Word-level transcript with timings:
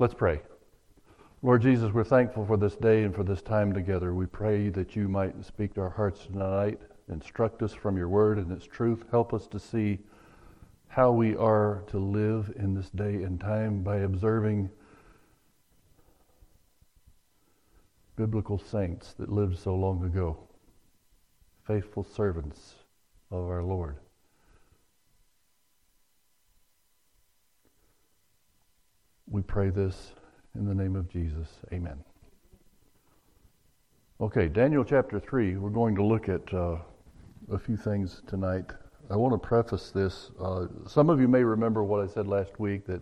Let's 0.00 0.14
pray. 0.14 0.40
Lord 1.42 1.60
Jesus, 1.60 1.92
we're 1.92 2.04
thankful 2.04 2.46
for 2.46 2.56
this 2.56 2.74
day 2.74 3.02
and 3.02 3.14
for 3.14 3.22
this 3.22 3.42
time 3.42 3.74
together. 3.74 4.14
We 4.14 4.24
pray 4.24 4.70
that 4.70 4.96
you 4.96 5.08
might 5.10 5.44
speak 5.44 5.74
to 5.74 5.82
our 5.82 5.90
hearts 5.90 6.24
tonight, 6.24 6.80
instruct 7.10 7.62
us 7.62 7.74
from 7.74 7.98
your 7.98 8.08
word 8.08 8.38
and 8.38 8.50
its 8.50 8.64
truth. 8.64 9.04
Help 9.10 9.34
us 9.34 9.46
to 9.48 9.58
see 9.58 9.98
how 10.88 11.12
we 11.12 11.36
are 11.36 11.84
to 11.88 11.98
live 11.98 12.50
in 12.56 12.72
this 12.72 12.88
day 12.88 13.24
and 13.24 13.38
time 13.38 13.82
by 13.82 13.98
observing 13.98 14.70
biblical 18.16 18.58
saints 18.58 19.12
that 19.18 19.30
lived 19.30 19.58
so 19.58 19.74
long 19.74 20.02
ago, 20.02 20.38
faithful 21.66 22.04
servants 22.04 22.76
of 23.30 23.50
our 23.50 23.62
Lord. 23.62 23.98
We 29.32 29.42
pray 29.42 29.70
this 29.70 30.10
in 30.56 30.66
the 30.66 30.74
name 30.74 30.96
of 30.96 31.08
Jesus. 31.08 31.46
Amen. 31.72 32.02
Okay, 34.20 34.48
Daniel 34.48 34.84
chapter 34.84 35.20
3, 35.20 35.56
we're 35.56 35.70
going 35.70 35.94
to 35.94 36.04
look 36.04 36.28
at 36.28 36.52
uh, 36.52 36.78
a 37.52 37.56
few 37.56 37.76
things 37.76 38.22
tonight. 38.26 38.72
I 39.08 39.14
want 39.14 39.32
to 39.32 39.38
preface 39.38 39.92
this. 39.92 40.32
Uh, 40.40 40.66
some 40.84 41.08
of 41.10 41.20
you 41.20 41.28
may 41.28 41.44
remember 41.44 41.84
what 41.84 42.00
I 42.00 42.12
said 42.12 42.26
last 42.26 42.58
week 42.58 42.86
that 42.86 43.00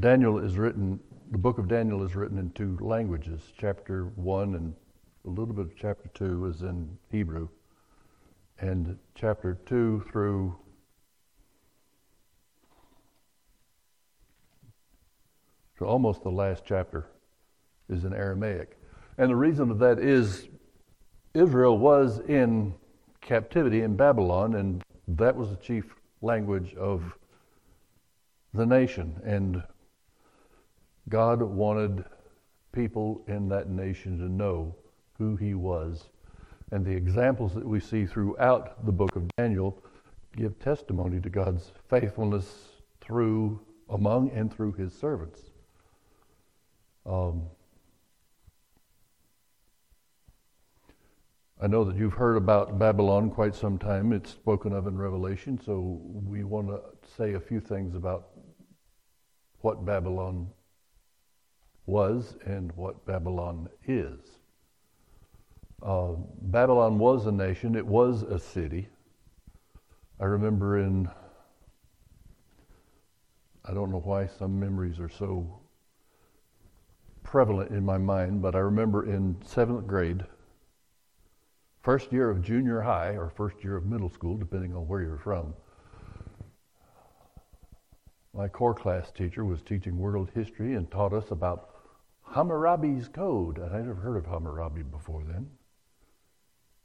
Daniel 0.00 0.38
is 0.38 0.58
written, 0.58 1.00
the 1.30 1.38
book 1.38 1.56
of 1.56 1.66
Daniel 1.66 2.04
is 2.04 2.14
written 2.14 2.36
in 2.36 2.50
two 2.50 2.76
languages. 2.82 3.40
Chapter 3.58 4.12
1 4.16 4.54
and 4.54 4.74
a 5.24 5.30
little 5.30 5.54
bit 5.54 5.64
of 5.64 5.72
chapter 5.78 6.10
2 6.12 6.44
is 6.44 6.60
in 6.60 6.90
Hebrew. 7.10 7.48
And 8.60 8.98
chapter 9.14 9.58
2 9.64 10.04
through 10.12 10.58
So 15.78 15.86
almost 15.86 16.22
the 16.22 16.30
last 16.30 16.62
chapter 16.64 17.06
is 17.88 18.04
in 18.04 18.14
Aramaic. 18.14 18.78
And 19.18 19.30
the 19.30 19.36
reason 19.36 19.70
of 19.70 19.78
that 19.80 19.98
is 19.98 20.48
Israel 21.34 21.76
was 21.76 22.20
in 22.20 22.74
captivity 23.20 23.82
in 23.82 23.96
Babylon, 23.96 24.54
and 24.54 24.82
that 25.08 25.36
was 25.36 25.50
the 25.50 25.56
chief 25.56 25.84
language 26.22 26.74
of 26.74 27.02
the 28.54 28.64
nation. 28.64 29.20
And 29.24 29.62
God 31.08 31.42
wanted 31.42 32.04
people 32.72 33.22
in 33.28 33.48
that 33.50 33.68
nation 33.68 34.18
to 34.18 34.28
know 34.28 34.74
who 35.18 35.36
He 35.36 35.54
was. 35.54 36.08
And 36.72 36.84
the 36.84 36.92
examples 36.92 37.54
that 37.54 37.66
we 37.66 37.80
see 37.80 38.06
throughout 38.06 38.84
the 38.86 38.92
book 38.92 39.14
of 39.14 39.28
Daniel 39.36 39.82
give 40.36 40.58
testimony 40.58 41.20
to 41.20 41.30
God's 41.30 41.70
faithfulness 41.88 42.68
through, 43.00 43.60
among, 43.90 44.30
and 44.30 44.52
through 44.52 44.72
His 44.72 44.92
servants. 44.92 45.40
Um, 47.06 47.42
I 51.62 51.68
know 51.68 51.84
that 51.84 51.96
you've 51.96 52.14
heard 52.14 52.36
about 52.36 52.78
Babylon 52.78 53.30
quite 53.30 53.54
some 53.54 53.78
time. 53.78 54.12
It's 54.12 54.30
spoken 54.30 54.72
of 54.72 54.86
in 54.86 54.98
Revelation, 54.98 55.58
so 55.64 56.00
we 56.02 56.42
want 56.42 56.68
to 56.68 56.80
say 57.16 57.34
a 57.34 57.40
few 57.40 57.60
things 57.60 57.94
about 57.94 58.28
what 59.60 59.84
Babylon 59.84 60.48
was 61.86 62.36
and 62.44 62.72
what 62.72 63.06
Babylon 63.06 63.68
is. 63.86 64.20
Uh, 65.82 66.14
Babylon 66.42 66.98
was 66.98 67.26
a 67.26 67.32
nation, 67.32 67.76
it 67.76 67.86
was 67.86 68.22
a 68.22 68.38
city. 68.38 68.88
I 70.18 70.24
remember 70.24 70.78
in, 70.78 71.08
I 73.64 73.72
don't 73.72 73.90
know 73.90 74.00
why 74.00 74.26
some 74.26 74.58
memories 74.58 74.98
are 74.98 75.08
so 75.08 75.60
prevalent 77.26 77.72
in 77.72 77.84
my 77.84 77.98
mind, 77.98 78.40
but 78.40 78.54
I 78.54 78.60
remember 78.60 79.04
in 79.04 79.36
seventh 79.44 79.86
grade, 79.86 80.24
first 81.82 82.12
year 82.12 82.30
of 82.30 82.40
junior 82.40 82.80
high 82.80 83.16
or 83.16 83.30
first 83.30 83.64
year 83.64 83.76
of 83.76 83.84
middle 83.84 84.08
school, 84.08 84.36
depending 84.36 84.74
on 84.76 84.86
where 84.86 85.02
you're 85.02 85.18
from, 85.18 85.52
my 88.32 88.46
core 88.46 88.74
class 88.74 89.10
teacher 89.10 89.44
was 89.44 89.60
teaching 89.62 89.98
world 89.98 90.30
history 90.34 90.74
and 90.74 90.88
taught 90.90 91.12
us 91.12 91.32
about 91.32 91.70
Hammurabi's 92.22 93.08
Code. 93.08 93.58
And 93.58 93.74
I 93.74 93.78
never 93.78 93.94
heard 93.94 94.16
of 94.16 94.26
Hammurabi 94.26 94.82
before 94.82 95.24
then. 95.24 95.48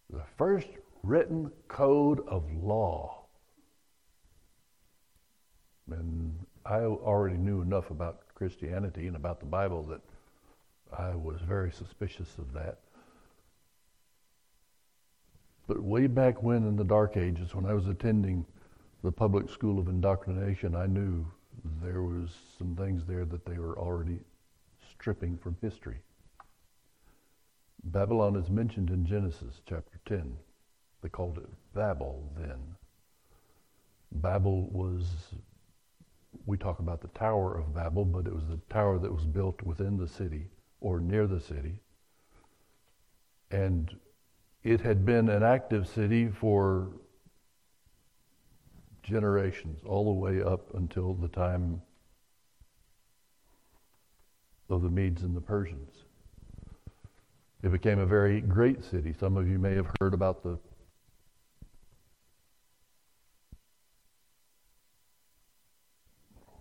The 0.09 0.23
first 0.37 0.69
written 1.03 1.51
code 1.67 2.21
of 2.27 2.43
law. 2.51 3.25
And 5.91 6.33
I 6.65 6.79
already 6.79 7.37
knew 7.37 7.61
enough 7.61 7.91
about 7.91 8.21
Christianity 8.33 9.07
and 9.07 9.15
about 9.15 9.39
the 9.39 9.45
Bible 9.45 9.83
that 9.83 10.01
I 10.97 11.15
was 11.15 11.39
very 11.41 11.71
suspicious 11.71 12.37
of 12.37 12.53
that. 12.53 12.79
But 15.67 15.81
way 15.81 16.07
back 16.07 16.43
when 16.43 16.67
in 16.67 16.75
the 16.75 16.83
dark 16.83 17.15
ages, 17.15 17.55
when 17.55 17.65
I 17.65 17.73
was 17.73 17.87
attending 17.87 18.45
the 19.03 19.11
public 19.11 19.49
school 19.49 19.79
of 19.79 19.87
indoctrination, 19.87 20.75
I 20.75 20.87
knew 20.87 21.25
there 21.81 22.01
was 22.03 22.35
some 22.57 22.75
things 22.75 23.05
there 23.05 23.25
that 23.25 23.45
they 23.45 23.57
were 23.57 23.77
already 23.79 24.19
stripping 24.91 25.37
from 25.37 25.55
history. 25.61 25.99
Babylon 27.85 28.35
is 28.35 28.49
mentioned 28.49 28.89
in 28.89 29.05
Genesis 29.05 29.61
chapter 29.65 29.99
10. 30.05 30.35
They 31.01 31.09
called 31.09 31.37
it 31.37 31.49
Babel 31.73 32.29
then. 32.37 32.59
Babel 34.11 34.67
was, 34.69 35.05
we 36.45 36.57
talk 36.57 36.79
about 36.79 37.01
the 37.01 37.07
Tower 37.09 37.57
of 37.57 37.73
Babel, 37.73 38.05
but 38.05 38.27
it 38.27 38.35
was 38.35 38.47
the 38.47 38.59
tower 38.69 38.99
that 38.99 39.11
was 39.11 39.25
built 39.25 39.61
within 39.63 39.97
the 39.97 40.07
city 40.07 40.49
or 40.81 40.99
near 40.99 41.27
the 41.27 41.39
city. 41.39 41.79
And 43.51 43.95
it 44.63 44.81
had 44.81 45.05
been 45.05 45.29
an 45.29 45.43
active 45.43 45.87
city 45.87 46.27
for 46.27 46.89
generations, 49.03 49.79
all 49.85 50.05
the 50.05 50.19
way 50.19 50.43
up 50.43 50.73
until 50.73 51.13
the 51.13 51.27
time 51.27 51.81
of 54.69 54.81
the 54.81 54.89
Medes 54.89 55.23
and 55.23 55.35
the 55.35 55.41
Persians. 55.41 55.91
It 57.63 57.71
became 57.71 57.99
a 57.99 58.05
very 58.05 58.41
great 58.41 58.83
city. 58.83 59.13
Some 59.19 59.37
of 59.37 59.47
you 59.47 59.59
may 59.59 59.75
have 59.75 59.87
heard 59.99 60.13
about 60.13 60.43
the 60.43 60.57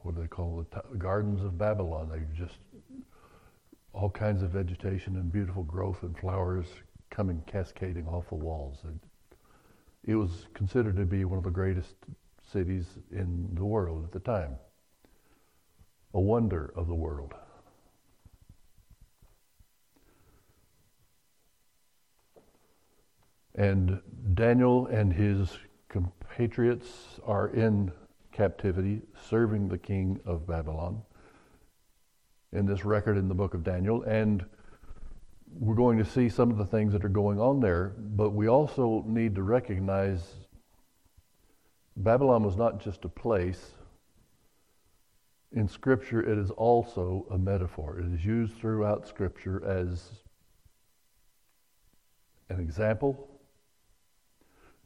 what 0.02 0.14
do 0.14 0.22
they 0.22 0.28
call 0.28 0.64
the 0.90 0.96
gardens 0.98 1.42
of 1.42 1.56
Babylon? 1.58 2.08
They 2.10 2.20
just 2.36 2.58
all 3.92 4.10
kinds 4.10 4.42
of 4.42 4.50
vegetation 4.50 5.16
and 5.16 5.32
beautiful 5.32 5.62
growth 5.62 6.02
and 6.02 6.16
flowers 6.18 6.66
coming 7.10 7.42
cascading 7.46 8.06
off 8.06 8.28
the 8.28 8.34
walls. 8.34 8.78
It, 8.84 10.12
it 10.12 10.14
was 10.14 10.46
considered 10.54 10.96
to 10.96 11.04
be 11.04 11.24
one 11.24 11.38
of 11.38 11.44
the 11.44 11.50
greatest 11.50 11.96
cities 12.52 12.86
in 13.10 13.48
the 13.54 13.64
world 13.64 14.04
at 14.04 14.12
the 14.12 14.20
time, 14.20 14.56
a 16.14 16.20
wonder 16.20 16.72
of 16.76 16.86
the 16.86 16.94
world. 16.94 17.34
And 23.56 24.00
Daniel 24.34 24.86
and 24.86 25.12
his 25.12 25.58
compatriots 25.88 27.18
are 27.26 27.48
in 27.48 27.92
captivity, 28.32 29.02
serving 29.28 29.68
the 29.68 29.76
king 29.76 30.20
of 30.24 30.46
Babylon 30.46 31.02
in 32.52 32.66
this 32.66 32.84
record 32.84 33.16
in 33.16 33.28
the 33.28 33.34
book 33.34 33.54
of 33.54 33.62
Daniel. 33.62 34.02
And 34.02 34.44
we're 35.52 35.74
going 35.74 35.98
to 35.98 36.04
see 36.04 36.28
some 36.28 36.50
of 36.50 36.58
the 36.58 36.66
things 36.66 36.92
that 36.92 37.04
are 37.04 37.08
going 37.08 37.40
on 37.40 37.60
there, 37.60 37.94
but 37.98 38.30
we 38.30 38.48
also 38.48 39.04
need 39.06 39.34
to 39.34 39.42
recognize 39.42 40.22
Babylon 41.96 42.44
was 42.44 42.56
not 42.56 42.80
just 42.80 43.04
a 43.04 43.08
place. 43.08 43.72
In 45.52 45.68
Scripture, 45.68 46.20
it 46.20 46.38
is 46.38 46.50
also 46.52 47.26
a 47.30 47.38
metaphor. 47.38 47.98
It 47.98 48.06
is 48.14 48.24
used 48.24 48.54
throughout 48.56 49.08
Scripture 49.08 49.64
as 49.66 50.10
an 52.48 52.60
example. 52.60 53.28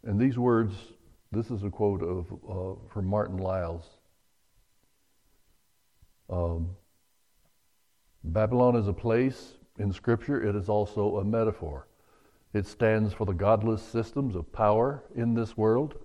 And 0.02 0.18
these 0.18 0.38
words, 0.38 0.74
this 1.30 1.50
is 1.50 1.62
a 1.62 1.70
quote 1.70 2.02
of 2.02 2.32
uh, 2.32 2.88
from 2.92 3.06
Martin 3.06 3.38
Liles. 3.38 3.84
Um, 6.30 6.70
Babylon 8.24 8.74
is 8.74 8.88
a 8.88 8.92
place 8.92 9.58
in 9.78 9.92
Scripture, 9.92 10.42
it 10.42 10.56
is 10.56 10.70
also 10.70 11.18
a 11.18 11.24
metaphor. 11.24 11.86
It 12.54 12.66
stands 12.66 13.12
for 13.12 13.26
the 13.26 13.34
godless 13.34 13.82
systems 13.82 14.34
of 14.34 14.50
power 14.50 15.04
in 15.14 15.34
this 15.34 15.56
world. 15.56 15.96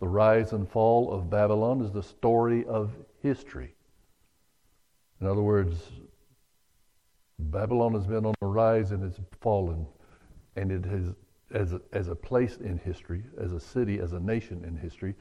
The 0.00 0.08
rise 0.08 0.52
and 0.52 0.68
fall 0.68 1.12
of 1.12 1.30
Babylon 1.30 1.82
is 1.82 1.92
the 1.92 2.02
story 2.02 2.64
of 2.64 2.96
history. 3.22 3.74
In 5.20 5.26
other 5.26 5.42
words, 5.42 5.92
Babylon 7.38 7.94
has 7.94 8.06
been 8.06 8.26
on 8.26 8.34
the 8.40 8.46
rise 8.46 8.90
and 8.90 9.04
it's 9.04 9.20
fallen, 9.40 9.86
and 10.56 10.72
it 10.72 10.84
has, 10.84 11.14
as 11.52 11.74
a, 11.74 11.80
as 11.92 12.08
a 12.08 12.14
place 12.14 12.56
in 12.56 12.78
history, 12.78 13.22
as 13.38 13.52
a 13.52 13.60
city, 13.60 14.00
as 14.00 14.14
a 14.14 14.20
nation 14.20 14.64
in 14.64 14.76
history, 14.76 15.14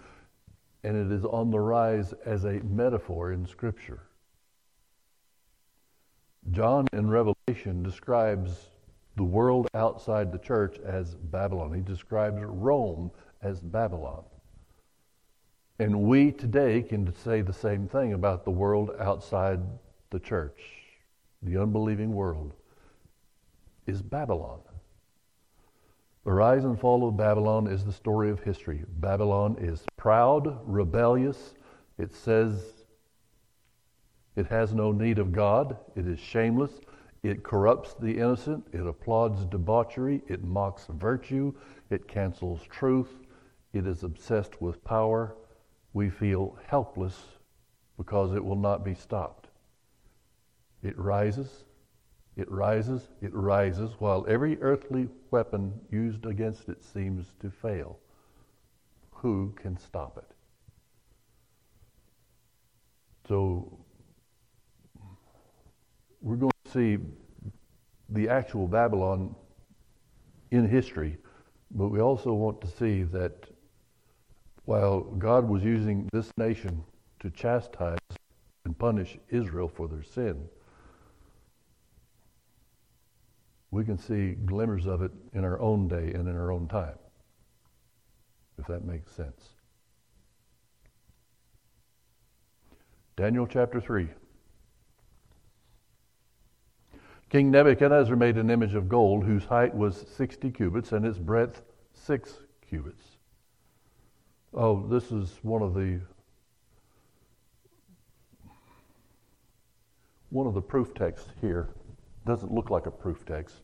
and 0.83 0.97
it 0.97 1.13
is 1.15 1.23
on 1.23 1.51
the 1.51 1.59
rise 1.59 2.13
as 2.25 2.45
a 2.45 2.61
metaphor 2.63 3.31
in 3.31 3.45
Scripture. 3.45 4.07
John 6.51 6.87
in 6.93 7.09
Revelation 7.09 7.81
describes 7.81 8.69
the 9.15 9.23
world 9.23 9.67
outside 9.73 10.31
the 10.31 10.37
church 10.37 10.77
as 10.85 11.15
Babylon. 11.15 11.73
He 11.73 11.81
describes 11.81 12.41
Rome 12.41 13.11
as 13.41 13.61
Babylon. 13.61 14.23
And 15.79 16.03
we 16.03 16.31
today 16.31 16.81
can 16.83 17.13
say 17.15 17.41
the 17.41 17.53
same 17.53 17.87
thing 17.87 18.13
about 18.13 18.45
the 18.45 18.51
world 18.51 18.91
outside 18.99 19.59
the 20.09 20.19
church. 20.19 20.61
The 21.41 21.57
unbelieving 21.57 22.13
world 22.13 22.53
is 23.87 24.01
Babylon. 24.01 24.59
The 26.23 26.31
rise 26.31 26.63
and 26.63 26.79
fall 26.79 27.07
of 27.07 27.17
Babylon 27.17 27.67
is 27.67 27.83
the 27.85 27.91
story 27.91 28.29
of 28.29 28.39
history. 28.39 28.83
Babylon 28.97 29.57
is 29.59 29.83
proud, 29.97 30.59
rebellious. 30.65 31.53
It 31.97 32.15
says 32.15 32.74
it 34.35 34.47
has 34.47 34.73
no 34.73 34.91
need 34.91 35.19
of 35.19 35.31
God. 35.31 35.77
It 35.95 36.07
is 36.07 36.19
shameless. 36.19 36.71
It 37.23 37.43
corrupts 37.43 37.93
the 37.93 38.17
innocent. 38.17 38.65
It 38.73 38.85
applauds 38.85 39.45
debauchery. 39.45 40.21
It 40.27 40.43
mocks 40.43 40.87
virtue. 40.89 41.53
It 41.89 42.07
cancels 42.07 42.61
truth. 42.69 43.21
It 43.73 43.87
is 43.87 44.03
obsessed 44.03 44.61
with 44.61 44.83
power. 44.83 45.35
We 45.93 46.09
feel 46.09 46.57
helpless 46.67 47.23
because 47.97 48.33
it 48.33 48.43
will 48.43 48.55
not 48.55 48.83
be 48.83 48.93
stopped. 48.93 49.47
It 50.83 50.97
rises 50.99 51.63
it 52.35 52.51
rises, 52.51 53.07
it 53.21 53.33
rises, 53.33 53.91
while 53.99 54.25
every 54.27 54.61
earthly 54.61 55.07
weapon 55.31 55.79
used 55.89 56.25
against 56.25 56.67
it 56.67 56.83
seems 56.83 57.31
to 57.39 57.49
fail. 57.49 57.97
Who 59.11 59.53
can 59.55 59.77
stop 59.77 60.17
it? 60.17 60.35
So, 63.27 63.79
we're 66.25 66.35
going 66.35 66.51
to 66.65 66.71
see 66.71 66.97
the 68.09 68.27
actual 68.27 68.67
Babylon 68.67 69.35
in 70.49 70.67
history, 70.67 71.17
but 71.69 71.89
we 71.89 72.01
also 72.01 72.33
want 72.33 72.59
to 72.61 72.67
see 72.67 73.03
that 73.03 73.45
while 74.65 75.01
God 75.01 75.47
was 75.47 75.63
using 75.63 76.09
this 76.11 76.31
nation 76.35 76.83
to 77.19 77.29
chastise 77.29 77.99
and 78.65 78.75
punish 78.75 79.19
Israel 79.29 79.67
for 79.67 79.87
their 79.87 80.01
sin, 80.01 80.49
we 83.69 83.85
can 83.85 83.99
see 83.99 84.31
glimmers 84.31 84.87
of 84.87 85.03
it 85.03 85.11
in 85.33 85.45
our 85.45 85.61
own 85.61 85.87
day 85.87 86.11
and 86.15 86.27
in 86.27 86.35
our 86.35 86.51
own 86.51 86.67
time, 86.67 86.97
if 88.57 88.65
that 88.65 88.83
makes 88.83 89.11
sense. 89.11 89.49
Daniel 93.15 93.45
chapter 93.45 93.79
3. 93.79 94.09
King 97.29 97.51
Nebuchadnezzar 97.51 98.15
made 98.15 98.37
an 98.37 98.49
image 98.49 98.75
of 98.75 98.87
gold 98.87 99.25
whose 99.25 99.45
height 99.45 99.73
was 99.73 100.05
60 100.15 100.51
cubits 100.51 100.91
and 100.91 101.05
its 101.05 101.17
breadth 101.17 101.63
6 101.93 102.33
cubits. 102.67 103.03
Oh, 104.53 104.87
this 104.87 105.11
is 105.11 105.37
one 105.41 105.61
of 105.61 105.73
the 105.73 105.99
one 110.29 110.47
of 110.47 110.53
the 110.53 110.61
proof 110.61 110.93
texts 110.93 111.29
here. 111.41 111.69
Doesn't 112.25 112.51
look 112.51 112.69
like 112.69 112.85
a 112.85 112.91
proof 112.91 113.25
text 113.25 113.55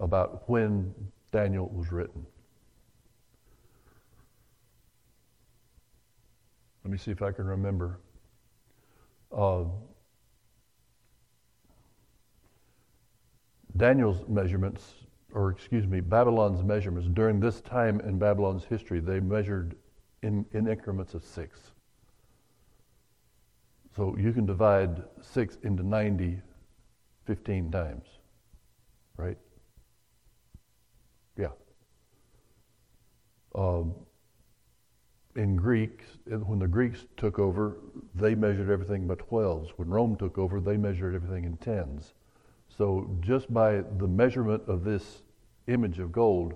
about 0.00 0.48
when 0.48 0.94
Daniel 1.32 1.68
was 1.68 1.92
written. 1.92 2.24
Let 6.84 6.92
me 6.92 6.98
see 6.98 7.10
if 7.10 7.20
I 7.20 7.32
can 7.32 7.46
remember. 7.46 8.00
Uh, 9.30 9.64
Daniel's 13.78 14.28
measurements, 14.28 14.94
or 15.32 15.50
excuse 15.50 15.86
me, 15.86 16.00
Babylon's 16.00 16.62
measurements 16.62 17.08
during 17.12 17.40
this 17.40 17.60
time 17.60 18.00
in 18.00 18.18
Babylon's 18.18 18.64
history, 18.64 19.00
they 19.00 19.20
measured 19.20 19.76
in, 20.22 20.44
in 20.52 20.68
increments 20.68 21.14
of 21.14 21.24
six. 21.24 21.72
So 23.96 24.16
you 24.18 24.32
can 24.32 24.46
divide 24.46 25.02
six 25.20 25.56
into 25.62 25.82
90 25.82 26.40
15 27.28 27.70
times, 27.70 28.06
right? 29.18 29.36
Yeah. 31.36 31.48
Um, 33.54 33.94
in 35.36 35.56
Greek, 35.56 36.04
when 36.24 36.58
the 36.58 36.66
Greeks 36.66 37.04
took 37.18 37.38
over, 37.38 37.76
they 38.14 38.34
measured 38.34 38.70
everything 38.70 39.06
by 39.06 39.16
12s. 39.16 39.68
When 39.76 39.90
Rome 39.90 40.16
took 40.16 40.38
over, 40.38 40.58
they 40.58 40.78
measured 40.78 41.14
everything 41.14 41.44
in 41.44 41.58
tens. 41.58 42.14
So 42.78 43.10
just 43.20 43.52
by 43.52 43.82
the 43.98 44.06
measurement 44.06 44.62
of 44.68 44.84
this 44.84 45.22
image 45.66 45.98
of 45.98 46.12
gold, 46.12 46.54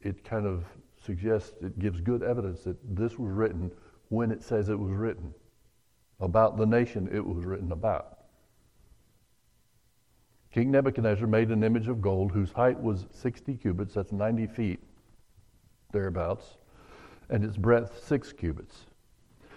it 0.00 0.24
kind 0.24 0.44
of 0.44 0.64
suggests, 1.00 1.52
it 1.62 1.78
gives 1.78 2.00
good 2.00 2.24
evidence 2.24 2.64
that 2.64 2.76
this 2.96 3.16
was 3.18 3.32
written 3.32 3.70
when 4.08 4.32
it 4.32 4.42
says 4.42 4.68
it 4.68 4.78
was 4.78 4.92
written, 4.92 5.32
about 6.18 6.56
the 6.56 6.66
nation 6.66 7.08
it 7.12 7.24
was 7.24 7.44
written 7.44 7.70
about. 7.70 8.18
King 10.52 10.72
Nebuchadnezzar 10.72 11.28
made 11.28 11.50
an 11.50 11.62
image 11.62 11.86
of 11.86 12.00
gold 12.02 12.32
whose 12.32 12.50
height 12.50 12.80
was 12.80 13.06
60 13.12 13.54
cubits, 13.58 13.94
that's 13.94 14.10
90 14.10 14.46
feet, 14.48 14.80
thereabouts, 15.92 16.56
and 17.30 17.44
its 17.44 17.56
breadth 17.56 18.02
6 18.04 18.32
cubits. 18.32 18.86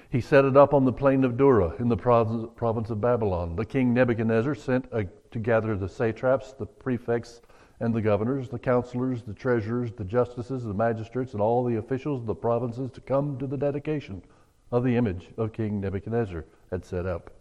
He 0.09 0.21
set 0.21 0.45
it 0.45 0.57
up 0.57 0.73
on 0.73 0.85
the 0.85 0.93
plain 0.93 1.23
of 1.23 1.37
Dura 1.37 1.73
in 1.79 1.87
the 1.87 1.97
province 1.97 2.89
of 2.89 3.01
Babylon. 3.01 3.55
The 3.55 3.65
king 3.65 3.93
Nebuchadnezzar 3.93 4.53
sent 4.53 4.85
a, 4.91 5.05
to 5.31 5.39
gather 5.39 5.75
the 5.75 5.89
satraps, 5.89 6.53
the 6.53 6.65
prefects, 6.65 7.41
and 7.79 7.93
the 7.93 8.01
governors, 8.01 8.49
the 8.49 8.59
counselors, 8.59 9.23
the 9.23 9.33
treasurers, 9.33 9.91
the 9.93 10.03
justices, 10.03 10.63
the 10.63 10.73
magistrates, 10.73 11.33
and 11.33 11.41
all 11.41 11.63
the 11.63 11.77
officials 11.77 12.21
of 12.21 12.27
the 12.27 12.35
provinces 12.35 12.91
to 12.91 13.01
come 13.01 13.37
to 13.39 13.47
the 13.47 13.57
dedication 13.57 14.21
of 14.71 14.83
the 14.83 14.95
image 14.95 15.29
of 15.37 15.51
King 15.51 15.81
Nebuchadnezzar 15.81 16.45
had 16.69 16.85
set 16.85 17.05
up. 17.05 17.31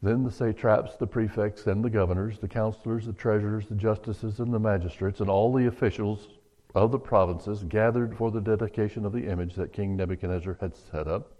Then 0.00 0.22
the 0.22 0.30
satraps, 0.30 0.94
the 0.94 1.06
prefects, 1.06 1.66
and 1.66 1.84
the 1.84 1.90
governors, 1.90 2.38
the 2.38 2.46
counselors, 2.46 3.06
the 3.06 3.12
treasurers, 3.12 3.66
the 3.66 3.74
justices, 3.74 4.38
and 4.38 4.54
the 4.54 4.60
magistrates, 4.60 5.20
and 5.20 5.28
all 5.28 5.52
the 5.52 5.66
officials 5.66 6.28
of 6.74 6.92
the 6.92 6.98
provinces 6.98 7.64
gathered 7.64 8.16
for 8.16 8.30
the 8.30 8.40
dedication 8.40 9.04
of 9.04 9.12
the 9.12 9.26
image 9.26 9.54
that 9.56 9.72
King 9.72 9.96
Nebuchadnezzar 9.96 10.58
had 10.60 10.76
set 10.76 11.08
up. 11.08 11.32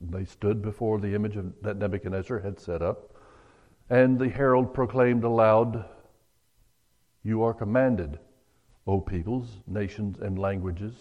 They 0.00 0.24
stood 0.24 0.62
before 0.62 1.00
the 1.00 1.14
image 1.14 1.36
of, 1.36 1.52
that 1.60 1.76
Nebuchadnezzar 1.76 2.38
had 2.38 2.58
set 2.58 2.80
up, 2.80 3.12
and 3.90 4.18
the 4.18 4.28
herald 4.28 4.74
proclaimed 4.74 5.24
aloud, 5.24 5.84
You 7.22 7.42
are 7.42 7.54
commanded, 7.54 8.18
O 8.86 9.00
peoples, 9.00 9.58
nations, 9.66 10.18
and 10.20 10.38
languages, 10.38 10.94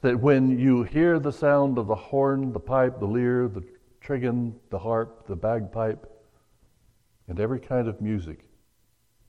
that 0.00 0.18
when 0.18 0.58
you 0.58 0.84
hear 0.84 1.18
the 1.18 1.32
sound 1.32 1.76
of 1.76 1.86
the 1.86 1.94
horn, 1.94 2.52
the 2.52 2.60
pipe, 2.60 2.98
the 2.98 3.06
lyre, 3.06 3.48
the 3.48 3.64
trigon, 4.00 4.54
the 4.70 4.78
harp, 4.78 5.26
the 5.26 5.36
bagpipe, 5.36 6.06
and 7.28 7.38
every 7.38 7.60
kind 7.60 7.88
of 7.88 8.00
music, 8.00 8.48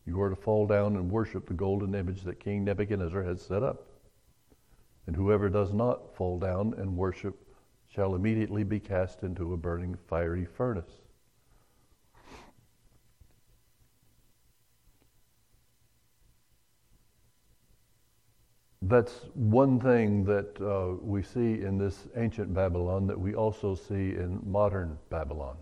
you 0.05 0.21
are 0.21 0.29
to 0.29 0.35
fall 0.35 0.65
down 0.65 0.95
and 0.95 1.11
worship 1.11 1.47
the 1.47 1.53
golden 1.53 1.93
image 1.93 2.23
that 2.23 2.39
King 2.39 2.63
Nebuchadnezzar 2.63 3.23
has 3.23 3.41
set 3.41 3.61
up. 3.61 3.87
And 5.05 5.15
whoever 5.15 5.49
does 5.49 5.73
not 5.73 6.15
fall 6.15 6.39
down 6.39 6.75
and 6.77 6.95
worship 6.95 7.35
shall 7.87 8.15
immediately 8.15 8.63
be 8.63 8.79
cast 8.79 9.23
into 9.23 9.53
a 9.53 9.57
burning 9.57 9.97
fiery 10.07 10.45
furnace. 10.45 11.01
That's 18.81 19.13
one 19.33 19.79
thing 19.79 20.23
that 20.25 20.59
uh, 20.61 20.95
we 21.01 21.21
see 21.21 21.61
in 21.61 21.77
this 21.77 22.07
ancient 22.15 22.53
Babylon 22.53 23.07
that 23.07 23.19
we 23.19 23.35
also 23.35 23.75
see 23.75 24.15
in 24.15 24.39
modern 24.45 24.97
Babylon 25.09 25.57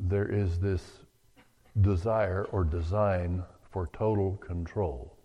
there 0.00 0.26
is 0.26 0.58
this 0.58 1.00
desire 1.82 2.46
or 2.52 2.64
design 2.64 3.44
for 3.70 3.88
total 3.92 4.36
control. 4.38 5.16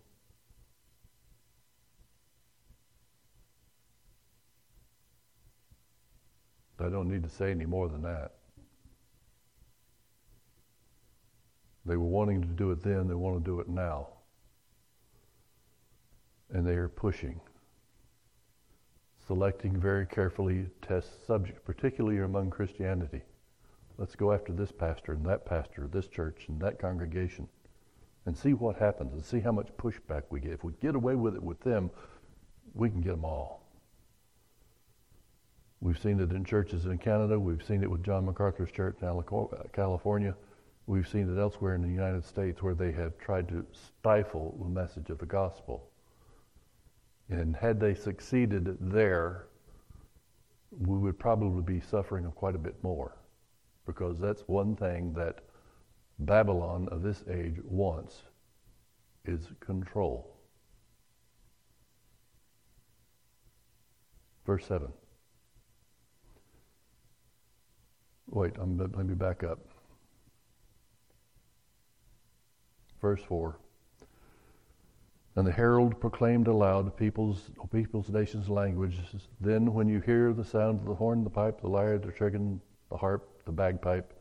I 6.80 6.90
don't 6.90 7.10
need 7.10 7.24
to 7.24 7.30
say 7.30 7.52
any 7.52 7.66
more 7.66 7.88
than 7.88 8.02
that. 8.02 8.34
They 11.86 11.96
were 11.96 12.06
wanting 12.06 12.42
to 12.42 12.48
do 12.48 12.72
it 12.72 12.84
then, 12.84 13.08
they 13.08 13.14
want 13.16 13.44
to 13.44 13.50
do 13.50 13.60
it 13.62 13.70
now. 13.70 14.08
And 16.56 16.66
they 16.66 16.76
are 16.76 16.88
pushing, 16.88 17.42
selecting 19.28 19.76
very 19.78 20.06
carefully 20.06 20.68
test 20.82 21.28
subjects, 21.28 21.60
particularly 21.66 22.20
among 22.20 22.50
Christianity. 22.50 23.24
Let's 23.98 24.16
go 24.16 24.32
after 24.32 24.54
this 24.54 24.72
pastor 24.72 25.12
and 25.12 25.26
that 25.26 25.46
pastor, 25.46 25.90
this 25.92 26.08
church 26.08 26.46
and 26.48 26.58
that 26.62 26.80
congregation, 26.80 27.50
and 28.26 28.38
see 28.38 28.54
what 28.54 28.78
happens 28.78 29.12
and 29.12 29.26
see 29.26 29.42
how 29.42 29.52
much 29.52 29.68
pushback 29.76 30.24
we 30.30 30.40
get. 30.40 30.54
If 30.54 30.64
we 30.64 30.72
get 30.82 30.96
away 30.96 31.16
with 31.16 31.36
it 31.36 31.44
with 31.44 31.60
them, 31.60 31.92
we 32.74 32.90
can 32.90 33.02
get 33.02 33.12
them 33.12 33.26
all. 33.26 33.68
We've 35.82 36.00
seen 36.00 36.22
it 36.22 36.32
in 36.32 36.46
churches 36.46 36.86
in 36.86 37.00
Canada. 37.00 37.38
We've 37.38 37.66
seen 37.66 37.84
it 37.84 37.92
with 37.92 38.02
John 38.02 38.26
MacArthur's 38.26 38.72
church 38.72 39.00
in 39.02 39.24
California. 39.74 40.36
We've 40.88 41.08
seen 41.08 41.30
it 41.30 41.38
elsewhere 41.38 41.76
in 41.76 41.82
the 41.82 41.90
United 41.90 42.24
States 42.24 42.64
where 42.64 42.76
they 42.76 42.94
have 42.94 43.18
tried 43.18 43.50
to 43.50 43.66
stifle 43.74 44.56
the 44.58 44.70
message 44.70 45.10
of 45.10 45.18
the 45.18 45.26
gospel. 45.26 45.90
And 47.30 47.56
had 47.56 47.80
they 47.80 47.96
succeeded 47.96 48.78
there, 48.80 49.48
we 50.72 50.98
would 50.98 51.18
probably 51.18 51.62
be 51.62 51.80
suffering 51.80 52.30
quite 52.32 52.56
a 52.56 52.60
bit 52.60 52.76
more 52.84 53.18
because 53.86 54.20
that's 54.20 54.42
one 54.48 54.76
thing 54.76 55.14
that 55.14 55.40
Babylon 56.20 56.88
of 56.92 57.02
this 57.02 57.24
age 57.30 57.58
wants 57.64 58.24
is 59.26 59.50
control. 59.60 60.36
Verse 64.46 64.66
7. 64.68 64.88
Wait, 68.28 68.54
I'm, 68.60 68.78
let 68.78 69.06
me 69.06 69.16
back 69.16 69.44
up. 69.44 69.60
Verse 73.02 73.22
4. 73.28 73.58
And 75.36 75.46
the 75.46 75.52
herald 75.52 76.00
proclaimed 76.00 76.48
aloud 76.48 76.96
people's, 76.96 77.50
people's 77.72 78.10
nations' 78.10 78.50
languages. 78.50 79.28
Then, 79.42 79.74
when 79.74 79.90
you 79.90 80.00
hear 80.00 80.32
the 80.32 80.46
sound 80.46 80.80
of 80.80 80.86
the 80.86 80.96
horn, 80.96 81.24
the 81.26 81.30
pipe, 81.30 81.60
the 81.60 81.68
lyre, 81.68 81.98
the 81.98 82.12
trigon, 82.12 82.60
the 82.90 82.96
harp, 82.96 83.28
the 83.46 83.52
bagpipe, 83.52 84.14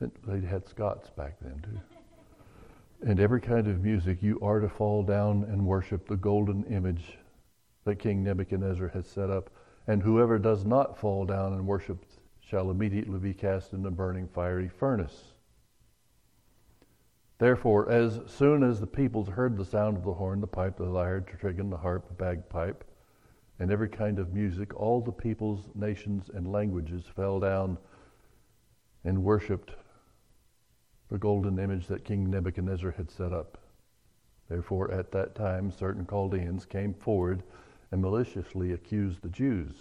they 0.00 0.40
had 0.46 0.68
Scots 0.68 1.10
back 1.10 1.36
then 1.40 1.60
too. 1.62 1.80
And 3.08 3.18
every 3.18 3.40
kind 3.40 3.66
of 3.66 3.82
music, 3.82 4.22
you 4.22 4.38
are 4.40 4.60
to 4.60 4.68
fall 4.68 5.02
down 5.02 5.44
and 5.44 5.66
worship 5.66 6.06
the 6.06 6.16
golden 6.16 6.64
image 6.64 7.18
that 7.84 7.98
King 7.98 8.22
Nebuchadnezzar 8.22 8.88
has 8.88 9.06
set 9.06 9.30
up. 9.30 9.50
And 9.86 10.02
whoever 10.02 10.38
does 10.38 10.64
not 10.64 10.98
fall 10.98 11.24
down 11.24 11.52
and 11.52 11.66
worship 11.66 12.04
shall 12.40 12.70
immediately 12.70 13.18
be 13.18 13.34
cast 13.34 13.72
in 13.72 13.82
the 13.82 13.90
burning 13.90 14.28
fiery 14.28 14.68
furnace. 14.68 15.32
Therefore, 17.38 17.90
as 17.90 18.20
soon 18.26 18.62
as 18.62 18.80
the 18.80 18.86
peoples 18.86 19.28
heard 19.28 19.56
the 19.56 19.64
sound 19.64 19.96
of 19.98 20.04
the 20.04 20.14
horn, 20.14 20.40
the 20.40 20.46
pipe, 20.46 20.76
the 20.76 20.84
lyre, 20.84 21.20
the 21.20 21.36
trigon, 21.36 21.70
the 21.70 21.76
harp, 21.76 22.08
the 22.08 22.14
bagpipe, 22.14 22.84
and 23.58 23.70
every 23.70 23.88
kind 23.88 24.18
of 24.18 24.32
music, 24.32 24.74
all 24.74 25.00
the 25.00 25.12
peoples, 25.12 25.68
nations, 25.74 26.30
and 26.32 26.50
languages 26.50 27.04
fell 27.14 27.38
down 27.38 27.76
and 29.04 29.22
worshipped 29.22 29.72
the 31.08 31.18
golden 31.18 31.58
image 31.58 31.86
that 31.86 32.04
King 32.04 32.30
Nebuchadnezzar 32.30 32.90
had 32.92 33.10
set 33.10 33.32
up. 33.32 33.58
Therefore, 34.48 34.90
at 34.90 35.12
that 35.12 35.34
time, 35.34 35.70
certain 35.70 36.06
Chaldeans 36.06 36.64
came 36.64 36.94
forward 36.94 37.42
and 37.90 38.00
maliciously 38.00 38.72
accused 38.72 39.22
the 39.22 39.28
Jews. 39.28 39.72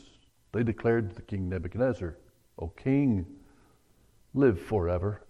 They 0.52 0.64
declared 0.64 1.16
to 1.16 1.22
King 1.22 1.50
Nebuchadnezzar, 1.50 2.18
O 2.60 2.68
king, 2.68 3.26
live 4.34 4.60
forever. 4.60 5.25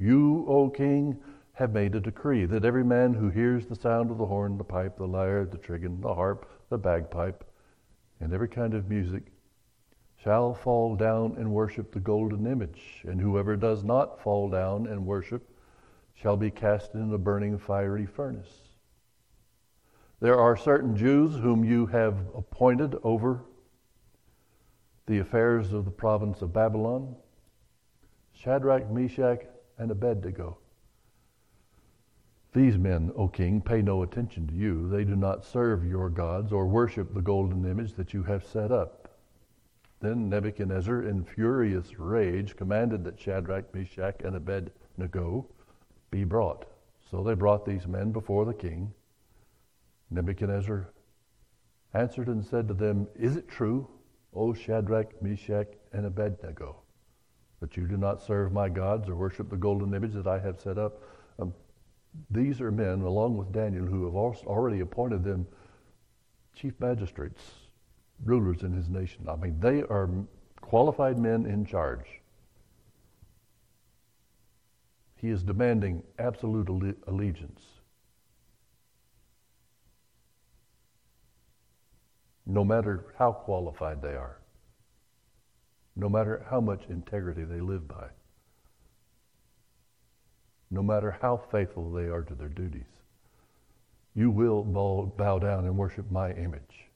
You, 0.00 0.46
O 0.48 0.70
king, 0.70 1.20
have 1.52 1.74
made 1.74 1.94
a 1.94 2.00
decree 2.00 2.46
that 2.46 2.64
every 2.64 2.82
man 2.82 3.12
who 3.12 3.28
hears 3.28 3.66
the 3.66 3.76
sound 3.76 4.10
of 4.10 4.16
the 4.16 4.24
horn, 4.24 4.56
the 4.56 4.64
pipe, 4.64 4.96
the 4.96 5.06
lyre, 5.06 5.44
the 5.44 5.58
trigon, 5.58 6.00
the 6.00 6.14
harp, 6.14 6.50
the 6.70 6.78
bagpipe, 6.78 7.44
and 8.18 8.32
every 8.32 8.48
kind 8.48 8.72
of 8.72 8.88
music 8.88 9.24
shall 10.16 10.54
fall 10.54 10.96
down 10.96 11.36
and 11.36 11.52
worship 11.52 11.92
the 11.92 12.00
golden 12.00 12.46
image, 12.46 13.04
and 13.06 13.20
whoever 13.20 13.56
does 13.56 13.84
not 13.84 14.18
fall 14.22 14.48
down 14.48 14.86
and 14.86 15.04
worship 15.04 15.46
shall 16.14 16.36
be 16.36 16.50
cast 16.50 16.94
into 16.94 17.10
the 17.10 17.18
burning 17.18 17.58
fiery 17.58 18.06
furnace. 18.06 18.70
There 20.20 20.38
are 20.38 20.56
certain 20.56 20.96
Jews 20.96 21.34
whom 21.34 21.62
you 21.62 21.86
have 21.86 22.16
appointed 22.34 22.96
over 23.02 23.44
the 25.06 25.18
affairs 25.18 25.74
of 25.74 25.84
the 25.84 25.90
province 25.90 26.40
of 26.40 26.54
Babylon 26.54 27.16
Shadrach, 28.32 28.90
Meshach, 28.90 29.42
and 29.80 29.90
Abednego. 29.90 30.58
These 32.52 32.76
men, 32.76 33.10
O 33.16 33.28
king, 33.28 33.62
pay 33.62 33.80
no 33.80 34.02
attention 34.02 34.46
to 34.48 34.54
you. 34.54 34.88
They 34.88 35.04
do 35.04 35.16
not 35.16 35.44
serve 35.44 35.86
your 35.86 36.10
gods 36.10 36.52
or 36.52 36.66
worship 36.66 37.14
the 37.14 37.22
golden 37.22 37.64
image 37.64 37.94
that 37.94 38.12
you 38.12 38.22
have 38.24 38.44
set 38.44 38.70
up. 38.70 39.08
Then 40.00 40.28
Nebuchadnezzar, 40.28 41.02
in 41.02 41.24
furious 41.24 41.98
rage, 41.98 42.56
commanded 42.56 43.04
that 43.04 43.18
Shadrach, 43.18 43.72
Meshach, 43.74 44.20
and 44.22 44.36
Abednego 44.36 45.46
be 46.10 46.24
brought. 46.24 46.66
So 47.10 47.22
they 47.22 47.34
brought 47.34 47.64
these 47.64 47.86
men 47.86 48.12
before 48.12 48.44
the 48.44 48.54
king. 48.54 48.92
Nebuchadnezzar 50.10 50.92
answered 51.94 52.28
and 52.28 52.44
said 52.44 52.68
to 52.68 52.74
them, 52.74 53.08
Is 53.14 53.36
it 53.36 53.48
true, 53.48 53.88
O 54.34 54.52
Shadrach, 54.52 55.22
Meshach, 55.22 55.68
and 55.92 56.04
Abednego, 56.04 56.82
that 57.60 57.76
you 57.76 57.86
do 57.86 57.96
not 57.96 58.22
serve 58.22 58.52
my 58.52 58.68
gods 58.68 59.08
or 59.08 59.14
worship 59.14 59.50
the 59.50 59.56
golden 59.56 59.94
image 59.94 60.14
that 60.14 60.26
I 60.26 60.38
have 60.38 60.60
set 60.60 60.78
up. 60.78 61.02
Um, 61.38 61.54
these 62.30 62.60
are 62.60 62.72
men, 62.72 63.02
along 63.02 63.36
with 63.36 63.52
Daniel, 63.52 63.86
who 63.86 64.04
have 64.06 64.14
already 64.46 64.80
appointed 64.80 65.22
them 65.22 65.46
chief 66.54 66.72
magistrates, 66.80 67.42
rulers 68.24 68.62
in 68.62 68.72
his 68.72 68.88
nation. 68.88 69.28
I 69.28 69.36
mean, 69.36 69.60
they 69.60 69.82
are 69.82 70.10
qualified 70.60 71.18
men 71.18 71.46
in 71.46 71.64
charge. 71.64 72.20
He 75.16 75.28
is 75.28 75.42
demanding 75.42 76.02
absolute 76.18 76.68
allegiance. 77.06 77.62
No 82.46 82.64
matter 82.64 83.04
how 83.18 83.32
qualified 83.32 84.02
they 84.02 84.14
are 84.14 84.39
no 86.00 86.08
matter 86.08 86.46
how 86.48 86.62
much 86.62 86.80
integrity 86.88 87.44
they 87.44 87.60
live 87.60 87.86
by, 87.86 88.06
no 90.70 90.82
matter 90.82 91.18
how 91.20 91.36
faithful 91.36 91.92
they 91.92 92.04
are 92.04 92.22
to 92.22 92.34
their 92.34 92.48
duties. 92.48 92.88
You 94.14 94.30
will 94.30 94.62
bow, 94.64 95.38
down 95.38 95.66
and 95.66 95.76
worship 95.76 96.10
my 96.10 96.32
image. 96.32 96.88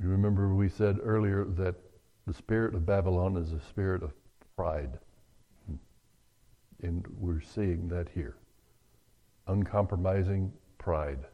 You 0.00 0.08
remember 0.08 0.54
we 0.54 0.68
said 0.68 0.98
earlier 1.02 1.44
that 1.44 1.74
the 2.24 2.34
spirit 2.34 2.76
of 2.76 2.86
Babylon 2.86 3.36
is 3.36 3.52
a 3.52 3.60
spirit 3.60 4.04
of 4.04 4.12
pride. 4.54 5.00
And 6.82 7.04
we're 7.18 7.40
seeing 7.40 7.88
that 7.88 8.08
here. 8.14 8.36
Uncompromising 9.48 10.52
pride. 10.78 11.26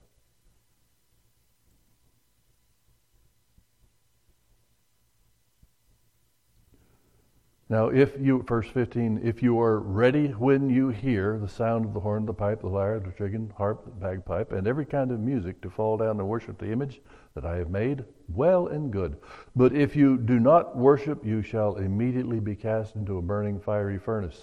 Now, 7.75 7.89
if 7.89 8.17
you, 8.21 8.41
verse 8.45 8.69
15, 8.69 9.23
if 9.25 9.43
you 9.43 9.59
are 9.59 9.81
ready 9.81 10.29
when 10.29 10.71
you 10.71 10.91
hear 10.91 11.41
the 11.41 11.49
sound 11.49 11.85
of 11.85 11.93
the 11.93 11.99
horn, 11.99 12.25
the 12.25 12.33
pipe, 12.33 12.61
the 12.61 12.69
lyre, 12.69 13.01
the 13.01 13.11
trigon, 13.11 13.53
harp, 13.57 13.85
the 13.85 13.91
bagpipe, 13.91 14.53
and 14.53 14.69
every 14.69 14.87
kind 14.87 15.11
of 15.11 15.19
music 15.19 15.61
to 15.63 15.71
fall 15.71 15.97
down 15.97 16.21
and 16.21 16.29
worship 16.29 16.57
the 16.57 16.71
image 16.71 17.01
that 17.35 17.45
I 17.45 17.57
have 17.57 17.71
made, 17.71 18.05
well 18.29 18.69
and 18.69 18.93
good. 18.93 19.17
But 19.57 19.75
if 19.75 19.97
you 19.97 20.19
do 20.19 20.39
not 20.39 20.77
worship, 20.77 21.27
you 21.27 21.43
shall 21.43 21.75
immediately 21.75 22.39
be 22.39 22.55
cast 22.55 22.95
into 22.95 23.19
a 23.19 23.23
burning 23.23 23.59
fiery 23.59 23.99
furnace. 23.99 24.41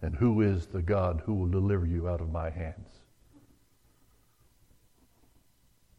And 0.00 0.16
who 0.16 0.40
is 0.40 0.64
the 0.64 0.80
God 0.80 1.20
who 1.26 1.34
will 1.34 1.50
deliver 1.50 1.84
you 1.84 2.08
out 2.08 2.22
of 2.22 2.32
my 2.32 2.48
hands? 2.48 2.88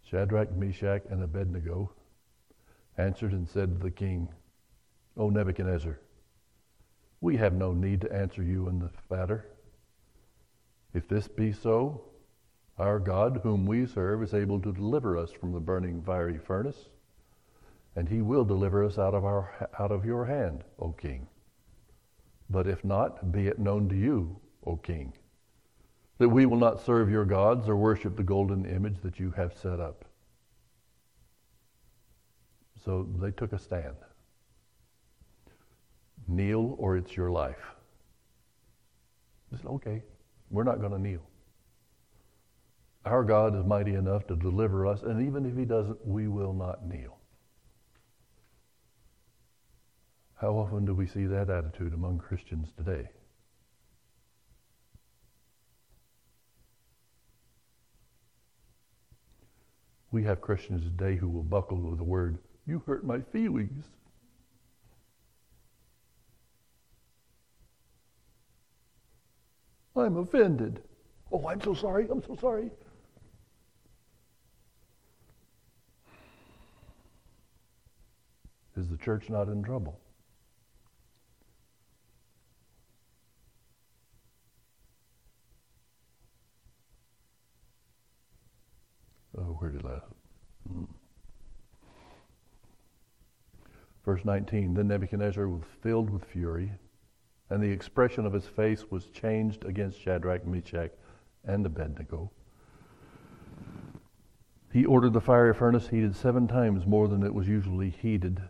Shadrach, 0.01 0.51
Meshach, 0.51 1.03
and 1.11 1.21
Abednego 1.21 1.91
answered 2.97 3.33
and 3.33 3.47
said 3.47 3.77
to 3.77 3.83
the 3.83 3.91
king, 3.91 4.29
O 5.17 5.29
Nebuchadnezzar, 5.29 5.99
we 7.21 7.37
have 7.37 7.53
no 7.53 7.73
need 7.73 8.01
to 8.01 8.13
answer 8.13 8.43
you 8.43 8.67
in 8.67 8.79
the 8.79 8.89
matter. 9.09 9.45
If 10.93 11.07
this 11.07 11.27
be 11.27 11.51
so, 11.51 12.01
our 12.77 12.99
God, 12.99 13.39
whom 13.41 13.65
we 13.65 13.85
serve, 13.85 14.21
is 14.23 14.33
able 14.33 14.59
to 14.61 14.73
deliver 14.73 15.17
us 15.17 15.31
from 15.31 15.53
the 15.53 15.59
burning 15.59 16.01
fiery 16.01 16.37
furnace, 16.37 16.89
and 17.95 18.09
he 18.09 18.21
will 18.21 18.43
deliver 18.43 18.83
us 18.83 18.97
out 18.97 19.13
of, 19.13 19.23
our, 19.23 19.69
out 19.79 19.91
of 19.91 20.05
your 20.05 20.25
hand, 20.25 20.63
O 20.79 20.91
king. 20.91 21.27
But 22.49 22.67
if 22.67 22.83
not, 22.83 23.31
be 23.31 23.47
it 23.47 23.59
known 23.59 23.87
to 23.89 23.95
you, 23.95 24.37
O 24.65 24.75
king, 24.75 25.13
that 26.17 26.29
we 26.29 26.45
will 26.45 26.57
not 26.57 26.81
serve 26.81 27.09
your 27.09 27.25
gods 27.25 27.69
or 27.69 27.77
worship 27.77 28.17
the 28.17 28.23
golden 28.23 28.65
image 28.65 29.01
that 29.03 29.19
you 29.19 29.31
have 29.31 29.53
set 29.53 29.79
up. 29.79 30.05
So 32.83 33.07
they 33.19 33.31
took 33.31 33.53
a 33.53 33.59
stand. 33.59 33.95
Kneel 36.27 36.75
or 36.77 36.97
it's 36.97 37.15
your 37.15 37.31
life. 37.31 37.75
I 39.53 39.57
said, 39.57 39.67
okay, 39.67 40.03
we're 40.49 40.63
not 40.63 40.79
going 40.79 40.91
to 40.91 40.99
kneel. 40.99 41.21
Our 43.05 43.23
God 43.23 43.55
is 43.55 43.63
mighty 43.63 43.93
enough 43.93 44.25
to 44.27 44.35
deliver 44.35 44.87
us, 44.87 45.03
and 45.03 45.25
even 45.25 45.45
if 45.45 45.55
He 45.55 45.65
doesn't, 45.65 46.05
we 46.05 46.27
will 46.27 46.53
not 46.53 46.87
kneel. 46.87 47.17
How 50.35 50.49
often 50.49 50.85
do 50.85 50.93
we 50.93 51.07
see 51.07 51.25
that 51.25 51.49
attitude 51.49 51.93
among 51.93 52.17
Christians 52.17 52.69
today? 52.75 53.09
We 60.11 60.23
have 60.23 60.41
Christians 60.41 60.83
today 60.83 61.15
who 61.15 61.29
will 61.29 61.43
buckle 61.43 61.77
with 61.77 61.97
the 61.97 62.03
word, 62.03 62.39
You 62.65 62.81
hurt 62.85 63.05
my 63.05 63.19
feelings. 63.19 63.85
I'm 69.95 70.17
offended. 70.17 70.81
Oh, 71.31 71.47
I'm 71.47 71.61
so 71.61 71.73
sorry. 71.73 72.07
I'm 72.09 72.21
so 72.23 72.35
sorry. 72.39 72.69
Is 78.77 78.89
the 78.89 78.97
church 78.97 79.29
not 79.29 79.47
in 79.47 79.63
trouble? 79.63 79.99
Oh, 89.37 89.57
where 89.59 89.69
did 89.69 89.85
I? 89.85 89.99
Hmm. 90.67 90.83
Verse 94.03 94.23
19 94.23 94.73
Then 94.73 94.87
Nebuchadnezzar 94.87 95.47
was 95.47 95.63
filled 95.81 96.09
with 96.09 96.25
fury, 96.25 96.71
and 97.49 97.61
the 97.61 97.71
expression 97.71 98.25
of 98.25 98.33
his 98.33 98.45
face 98.45 98.85
was 98.89 99.07
changed 99.07 99.65
against 99.65 100.01
Shadrach, 100.01 100.45
Meshach, 100.45 100.91
and 101.43 101.65
Abednego. 101.65 102.31
He 104.71 104.85
ordered 104.85 105.13
the 105.13 105.21
fiery 105.21 105.53
furnace 105.53 105.87
heated 105.87 106.15
seven 106.15 106.47
times 106.47 106.85
more 106.85 107.07
than 107.07 107.23
it 107.23 107.33
was 107.33 107.47
usually 107.47 107.89
heated. 107.89 108.41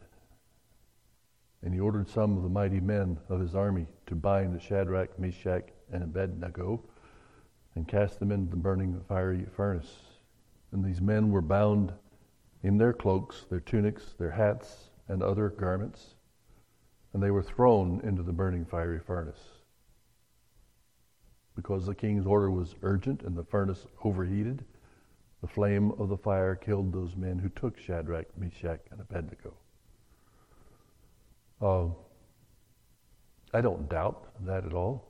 And 1.62 1.74
he 1.74 1.80
ordered 1.80 2.08
some 2.08 2.38
of 2.38 2.44
the 2.44 2.50
mighty 2.50 2.80
men 2.80 3.20
of 3.30 3.40
his 3.40 3.54
army 3.54 3.86
to 4.08 4.16
bind 4.16 4.56
the 4.56 4.60
Shadrach, 4.60 5.20
Meshach, 5.20 5.70
and 5.92 6.04
Abednego 6.04 6.84
and 7.76 7.88
cast 7.88 8.20
them 8.20 8.32
into 8.32 8.50
the 8.50 8.58
burning 8.58 9.00
fiery 9.08 9.46
furnace. 9.56 9.98
And 10.72 10.84
these 10.84 11.02
men 11.02 11.32
were 11.32 11.42
bound 11.42 11.94
in 12.64 12.78
their 12.78 12.94
cloaks, 12.94 13.46
their 13.50 13.60
tunics, 13.60 14.16
their 14.18 14.32
hats, 14.32 14.90
and 15.08 15.22
other 15.22 15.50
garments, 15.50 16.15
and 17.16 17.24
they 17.24 17.32
were 17.32 17.42
thrown 17.42 18.02
into 18.04 18.22
the 18.22 18.34
burning 18.34 18.66
fiery 18.66 19.00
furnace. 19.00 19.40
Because 21.56 21.86
the 21.86 21.96
king's 21.96 22.26
order 22.26 22.52
was 22.52 22.76
urgent 22.82 23.22
and 23.22 23.38
the 23.38 23.44
furnace 23.46 23.88
overheated, 24.04 24.66
the 25.40 25.48
flame 25.48 25.94
of 25.98 26.10
the 26.10 26.18
fire 26.18 26.56
killed 26.56 26.92
those 26.92 27.16
men 27.16 27.40
who 27.40 27.48
took 27.48 27.80
Shadrach, 27.80 28.26
Meshach, 28.38 28.82
and 28.92 29.00
Abednego. 29.00 29.54
Uh, 31.62 31.86
I 33.54 33.62
don't 33.62 33.88
doubt 33.88 34.28
that 34.46 34.66
at 34.66 34.74
all. 34.74 35.10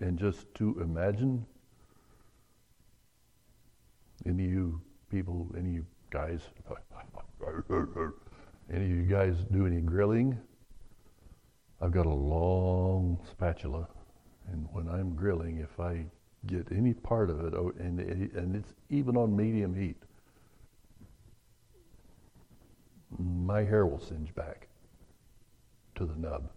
And 0.00 0.18
just 0.18 0.44
to 0.56 0.78
imagine 0.82 1.46
any 4.26 4.44
of 4.44 4.50
you 4.50 4.82
people, 5.10 5.50
any 5.56 5.70
of 5.70 5.74
you 5.74 5.86
guys, 6.10 6.42
any 8.72 8.84
of 8.84 8.90
you 8.90 9.02
guys 9.02 9.36
do 9.52 9.66
any 9.66 9.80
grilling? 9.80 10.38
I've 11.80 11.92
got 11.92 12.06
a 12.06 12.10
long 12.10 13.18
spatula, 13.30 13.86
and 14.50 14.66
when 14.72 14.88
I'm 14.88 15.14
grilling, 15.14 15.58
if 15.58 15.78
I 15.78 16.06
get 16.46 16.66
any 16.72 16.94
part 16.94 17.30
of 17.30 17.40
it, 17.44 17.54
oh, 17.54 17.72
and, 17.78 18.00
and 18.00 18.56
it's 18.56 18.72
even 18.88 19.16
on 19.16 19.36
medium 19.36 19.74
heat, 19.74 19.96
my 23.18 23.62
hair 23.62 23.86
will 23.86 24.00
singe 24.00 24.34
back 24.34 24.68
to 25.96 26.06
the 26.06 26.16
nub. 26.16 26.50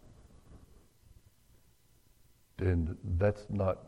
And 2.59 2.97
that's 3.17 3.45
not 3.49 3.79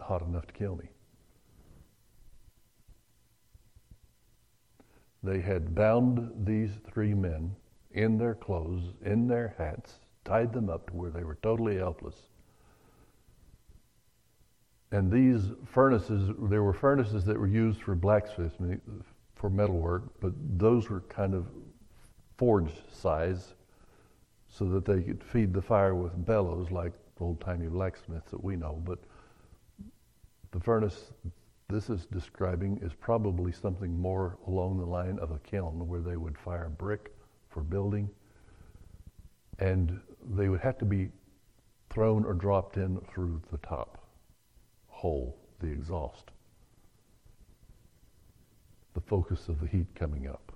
hot 0.00 0.22
enough 0.22 0.46
to 0.46 0.52
kill 0.52 0.76
me. 0.76 0.88
They 5.26 5.40
had 5.40 5.74
bound 5.74 6.46
these 6.46 6.70
three 6.86 7.12
men 7.12 7.56
in 7.90 8.16
their 8.16 8.34
clothes, 8.34 8.92
in 9.04 9.26
their 9.26 9.56
hats, 9.58 9.98
tied 10.24 10.52
them 10.52 10.70
up 10.70 10.88
to 10.88 10.96
where 10.96 11.10
they 11.10 11.24
were 11.24 11.38
totally 11.42 11.78
helpless. 11.78 12.14
And 14.92 15.10
these 15.10 15.50
furnaces, 15.64 16.30
there 16.48 16.62
were 16.62 16.72
furnaces 16.72 17.24
that 17.24 17.36
were 17.36 17.48
used 17.48 17.82
for 17.82 17.96
blacksmithing, 17.96 18.80
for 19.34 19.50
metalwork, 19.50 20.04
but 20.20 20.32
those 20.56 20.88
were 20.88 21.00
kind 21.00 21.34
of 21.34 21.48
forge 22.36 22.70
size 22.92 23.54
so 24.48 24.64
that 24.66 24.84
they 24.84 25.02
could 25.02 25.24
feed 25.24 25.52
the 25.52 25.60
fire 25.60 25.96
with 25.96 26.24
bellows 26.24 26.70
like 26.70 26.92
old 27.18 27.40
timey 27.40 27.66
blacksmiths 27.66 28.30
that 28.30 28.42
we 28.44 28.54
know. 28.54 28.80
But 28.84 29.00
the 30.52 30.60
furnace 30.60 31.12
this 31.68 31.90
is 31.90 32.06
describing 32.06 32.78
is 32.82 32.92
probably 32.94 33.50
something 33.50 34.00
more 34.00 34.38
along 34.46 34.78
the 34.78 34.86
line 34.86 35.18
of 35.18 35.32
a 35.32 35.38
kiln 35.40 35.86
where 35.88 36.00
they 36.00 36.16
would 36.16 36.38
fire 36.38 36.68
brick 36.68 37.12
for 37.48 37.62
building 37.62 38.08
and 39.58 39.98
they 40.34 40.48
would 40.48 40.60
have 40.60 40.78
to 40.78 40.84
be 40.84 41.08
thrown 41.90 42.24
or 42.24 42.34
dropped 42.34 42.76
in 42.76 43.00
through 43.12 43.40
the 43.50 43.58
top 43.58 43.98
hole, 44.86 45.36
the 45.60 45.66
exhaust, 45.66 46.30
the 48.94 49.00
focus 49.00 49.48
of 49.48 49.60
the 49.60 49.66
heat 49.66 49.86
coming 49.94 50.28
up. 50.28 50.52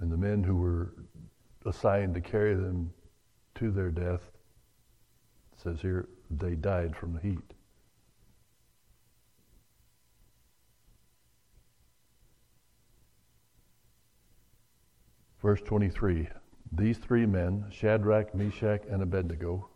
And 0.00 0.10
the 0.10 0.16
men 0.16 0.42
who 0.42 0.56
were 0.56 0.94
assigned 1.66 2.14
to 2.14 2.20
carry 2.20 2.54
them 2.54 2.92
to 3.56 3.70
their 3.70 3.90
death, 3.90 4.22
says 5.56 5.80
here, 5.80 6.08
they 6.30 6.54
died 6.54 6.96
from 6.96 7.12
the 7.14 7.20
heat. 7.20 7.52
Verse 15.42 15.60
23 15.62 16.28
These 16.72 16.98
three 16.98 17.26
men, 17.26 17.66
Shadrach, 17.70 18.34
Meshach, 18.34 18.82
and 18.90 19.02
Abednego, 19.02 19.70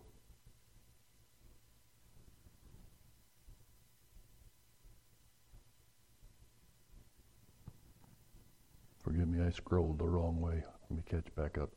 Forgive 9.04 9.28
me, 9.28 9.44
I 9.44 9.50
scrolled 9.50 9.98
the 9.98 10.08
wrong 10.08 10.40
way. 10.40 10.62
Let 10.88 10.96
me 10.96 11.02
catch 11.04 11.26
back 11.34 11.58
up. 11.58 11.68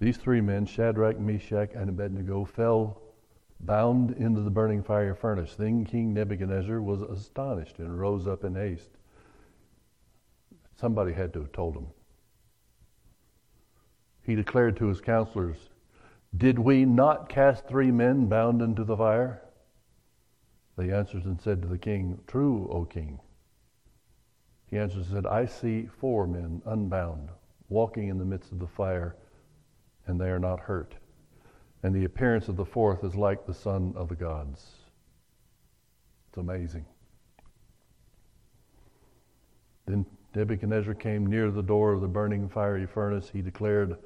These 0.00 0.16
three 0.16 0.40
men, 0.40 0.64
Shadrach, 0.64 1.20
Meshach, 1.20 1.72
and 1.74 1.90
Abednego, 1.90 2.46
fell 2.46 3.02
bound 3.62 4.10
into 4.12 4.40
the 4.40 4.50
burning 4.50 4.82
fire 4.82 5.14
furnace. 5.14 5.54
Then 5.54 5.84
King 5.84 6.12
Nebuchadnezzar 6.12 6.80
was 6.80 7.02
astonished 7.02 7.78
and 7.78 7.98
rose 7.98 8.26
up 8.26 8.44
in 8.44 8.54
haste. 8.54 8.90
Somebody 10.76 11.12
had 11.12 11.32
to 11.34 11.40
have 11.40 11.52
told 11.52 11.76
him. 11.76 11.86
He 14.24 14.34
declared 14.34 14.76
to 14.78 14.86
his 14.86 15.00
counselors, 15.00 15.70
Did 16.36 16.58
we 16.58 16.84
not 16.84 17.28
cast 17.28 17.66
three 17.66 17.90
men 17.90 18.26
bound 18.26 18.62
into 18.62 18.84
the 18.84 18.96
fire? 18.96 19.42
They 20.76 20.92
answered 20.92 21.24
and 21.24 21.40
said 21.40 21.62
to 21.62 21.68
the 21.68 21.78
king, 21.78 22.20
True, 22.26 22.68
O 22.70 22.84
king. 22.84 23.20
He 24.66 24.78
answered 24.78 25.02
and 25.02 25.06
said, 25.06 25.26
I 25.26 25.44
see 25.44 25.86
four 25.86 26.26
men 26.26 26.62
unbound, 26.64 27.28
walking 27.68 28.08
in 28.08 28.18
the 28.18 28.24
midst 28.24 28.52
of 28.52 28.58
the 28.58 28.66
fire, 28.66 29.16
and 30.06 30.20
they 30.20 30.30
are 30.30 30.38
not 30.38 30.60
hurt 30.60 30.94
and 31.82 31.94
the 31.94 32.04
appearance 32.04 32.48
of 32.48 32.56
the 32.56 32.64
fourth 32.64 33.02
is 33.04 33.14
like 33.14 33.46
the 33.46 33.54
son 33.54 33.92
of 33.96 34.08
the 34.08 34.14
gods. 34.14 34.70
It's 36.28 36.38
amazing. 36.38 36.86
Then 39.86 40.06
Nebuchadnezzar 40.34 40.94
came 40.94 41.26
near 41.26 41.50
the 41.50 41.62
door 41.62 41.92
of 41.92 42.00
the 42.00 42.08
burning 42.08 42.48
fiery 42.48 42.86
furnace. 42.86 43.28
He 43.30 43.42
declared, 43.42 43.96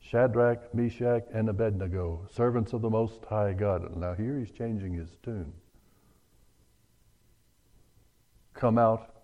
Shadrach, 0.00 0.74
Meshach, 0.74 1.24
and 1.32 1.48
Abednego, 1.48 2.26
servants 2.30 2.72
of 2.72 2.82
the 2.82 2.90
Most 2.90 3.24
High 3.24 3.52
God. 3.52 3.96
Now 3.96 4.14
here 4.14 4.38
he's 4.38 4.50
changing 4.50 4.94
his 4.94 5.16
tune. 5.22 5.52
Come 8.54 8.76
out 8.76 9.14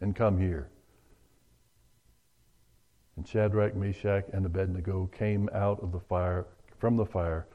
and 0.00 0.16
come 0.16 0.38
here. 0.38 0.68
And 3.16 3.26
Shadrach, 3.26 3.76
Meshach, 3.76 4.24
and 4.32 4.44
Abednego 4.44 5.06
came 5.06 5.48
out 5.52 5.80
of 5.82 5.92
the 5.92 6.00
fire 6.00 6.46
from 6.80 6.96
the 6.96 7.06
fire. 7.06 7.46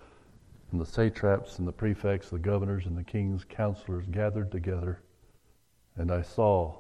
And 0.72 0.80
the 0.80 0.86
satraps 0.86 1.58
and 1.58 1.68
the 1.68 1.74
prefects, 1.74 2.30
the 2.30 2.40
governors 2.40 2.86
and 2.86 2.98
the 2.98 3.04
king's 3.04 3.44
counselors 3.44 4.06
gathered 4.08 4.52
together. 4.52 5.02
And 5.98 6.12
I 6.12 6.22
saw 6.22 6.78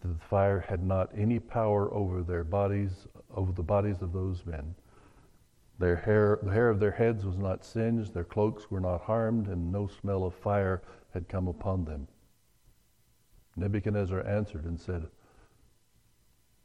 that 0.00 0.08
the 0.08 0.24
fire 0.26 0.60
had 0.60 0.84
not 0.84 1.10
any 1.16 1.38
power 1.38 1.92
over 1.92 2.22
their 2.22 2.44
bodies, 2.44 3.06
over 3.34 3.52
the 3.52 3.62
bodies 3.62 4.02
of 4.02 4.12
those 4.12 4.44
men. 4.44 4.74
Their 5.78 5.96
hair, 5.96 6.38
the 6.42 6.52
hair 6.52 6.68
of 6.68 6.78
their 6.78 6.90
heads 6.90 7.24
was 7.24 7.38
not 7.38 7.64
singed, 7.64 8.12
their 8.12 8.24
cloaks 8.24 8.70
were 8.70 8.80
not 8.80 9.02
harmed, 9.02 9.48
and 9.48 9.72
no 9.72 9.86
smell 9.86 10.24
of 10.24 10.34
fire 10.34 10.82
had 11.14 11.28
come 11.28 11.48
upon 11.48 11.84
them. 11.84 12.06
Nebuchadnezzar 13.56 14.26
answered 14.26 14.64
and 14.64 14.78
said, 14.78 15.06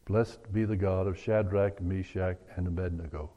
Blessed 0.06 0.52
be 0.52 0.66
the 0.66 0.78
God 0.78 1.08
of 1.08 1.18
Shadrach, 1.18 1.82
Meshach, 1.82 2.38
and 2.56 2.68
Abednego 2.68 3.32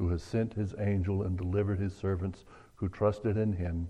who 0.00 0.08
has 0.08 0.22
sent 0.22 0.54
his 0.54 0.74
angel 0.78 1.24
and 1.24 1.36
delivered 1.36 1.78
his 1.78 1.94
servants 1.94 2.46
who 2.74 2.88
trusted 2.88 3.36
in 3.36 3.52
him. 3.52 3.86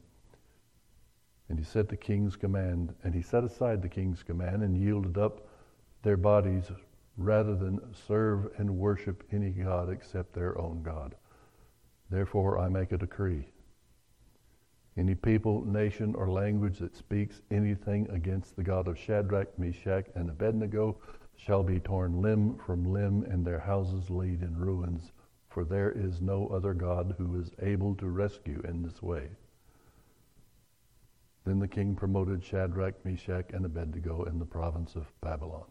And 1.48 1.56
he 1.56 1.64
set 1.64 1.88
the 1.88 1.96
king's 1.96 2.34
command, 2.34 2.92
and 3.04 3.14
he 3.14 3.22
set 3.22 3.44
aside 3.44 3.80
the 3.80 3.88
king's 3.88 4.24
command 4.24 4.64
and 4.64 4.76
yielded 4.76 5.16
up 5.16 5.46
their 6.02 6.16
bodies 6.16 6.64
rather 7.16 7.54
than 7.54 7.78
serve 7.94 8.50
and 8.58 8.76
worship 8.76 9.22
any 9.30 9.50
God 9.50 9.88
except 9.88 10.32
their 10.32 10.60
own 10.60 10.82
God. 10.82 11.14
Therefore, 12.10 12.58
I 12.58 12.68
make 12.68 12.90
a 12.90 12.98
decree. 12.98 13.46
Any 14.96 15.14
people, 15.14 15.64
nation, 15.64 16.16
or 16.16 16.28
language 16.28 16.80
that 16.80 16.96
speaks 16.96 17.40
anything 17.52 18.10
against 18.10 18.56
the 18.56 18.64
God 18.64 18.88
of 18.88 18.98
Shadrach, 18.98 19.56
Meshach, 19.60 20.06
and 20.16 20.28
Abednego 20.28 20.98
shall 21.36 21.62
be 21.62 21.78
torn 21.78 22.20
limb 22.20 22.58
from 22.66 22.92
limb 22.92 23.22
and 23.30 23.46
their 23.46 23.60
houses 23.60 24.10
laid 24.10 24.42
in 24.42 24.58
ruins, 24.58 25.12
for 25.50 25.64
there 25.64 25.90
is 25.90 26.20
no 26.20 26.46
other 26.46 26.72
God 26.72 27.16
who 27.18 27.38
is 27.38 27.50
able 27.60 27.96
to 27.96 28.08
rescue 28.08 28.62
in 28.66 28.82
this 28.82 29.02
way. 29.02 29.28
Then 31.44 31.58
the 31.58 31.68
king 31.68 31.96
promoted 31.96 32.44
Shadrach, 32.44 33.04
Meshach, 33.04 33.52
and 33.52 33.64
Abednego 33.64 34.24
in 34.24 34.38
the 34.38 34.46
province 34.46 34.94
of 34.94 35.10
Babylon. 35.20 35.64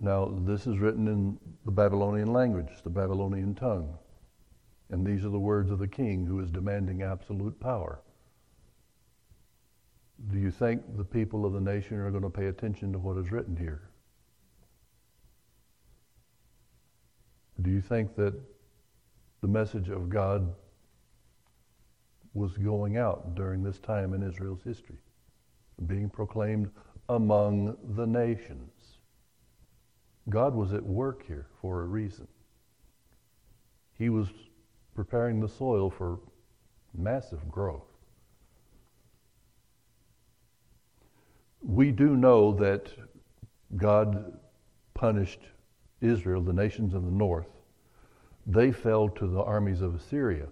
Now, 0.00 0.32
this 0.42 0.66
is 0.66 0.78
written 0.78 1.08
in 1.08 1.38
the 1.64 1.72
Babylonian 1.72 2.32
language, 2.32 2.70
the 2.82 2.90
Babylonian 2.90 3.54
tongue. 3.54 3.98
And 4.90 5.06
these 5.06 5.24
are 5.24 5.30
the 5.30 5.38
words 5.38 5.70
of 5.70 5.78
the 5.78 5.88
king 5.88 6.24
who 6.24 6.40
is 6.40 6.50
demanding 6.50 7.02
absolute 7.02 7.58
power. 7.60 8.00
Do 10.26 10.38
you 10.38 10.50
think 10.50 10.82
the 10.96 11.04
people 11.04 11.46
of 11.46 11.52
the 11.52 11.60
nation 11.60 11.96
are 11.98 12.10
going 12.10 12.24
to 12.24 12.30
pay 12.30 12.46
attention 12.46 12.92
to 12.92 12.98
what 12.98 13.16
is 13.16 13.30
written 13.30 13.56
here? 13.56 13.82
Do 17.62 17.70
you 17.70 17.80
think 17.80 18.14
that 18.16 18.34
the 19.40 19.48
message 19.48 19.88
of 19.88 20.08
God 20.08 20.54
was 22.34 22.56
going 22.56 22.96
out 22.96 23.34
during 23.34 23.62
this 23.62 23.78
time 23.78 24.12
in 24.12 24.22
Israel's 24.22 24.62
history, 24.62 24.98
being 25.86 26.08
proclaimed 26.10 26.70
among 27.08 27.76
the 27.96 28.06
nations? 28.06 28.98
God 30.28 30.54
was 30.54 30.72
at 30.72 30.84
work 30.84 31.26
here 31.26 31.46
for 31.60 31.82
a 31.82 31.86
reason. 31.86 32.28
He 33.94 34.08
was 34.08 34.28
preparing 34.94 35.40
the 35.40 35.48
soil 35.48 35.90
for 35.90 36.20
massive 36.96 37.48
growth. 37.50 37.87
We 41.62 41.90
do 41.90 42.16
know 42.16 42.52
that 42.54 42.92
God 43.76 44.38
punished 44.94 45.40
Israel, 46.00 46.42
the 46.42 46.52
nations 46.52 46.94
of 46.94 47.04
the 47.04 47.10
north. 47.10 47.48
They 48.46 48.72
fell 48.72 49.08
to 49.10 49.26
the 49.26 49.42
armies 49.42 49.82
of 49.82 49.94
Assyria. 49.94 50.46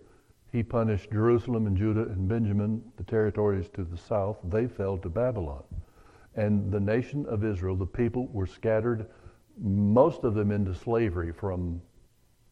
He 0.53 0.63
punished 0.63 1.11
Jerusalem 1.11 1.67
and 1.67 1.77
Judah 1.77 2.03
and 2.03 2.29
Benjamin, 2.29 2.83
the 2.97 3.05
territories 3.05 3.69
to 3.75 3.85
the 3.85 3.97
south. 3.97 4.39
They 4.45 4.67
fell 4.67 4.99
to 4.99 5.09
Babylon. 5.09 5.65
And 6.35 6.71
the 6.71 6.81
nation 6.81 7.25
of 7.27 7.45
Israel, 7.45 7.77
the 7.77 7.87
people, 7.87 8.29
were 8.29 8.47
scattered 8.47 9.07
most 9.59 10.25
of 10.25 10.35
them 10.35 10.51
into 10.51 10.75
slavery 10.75 11.33
from 11.33 11.81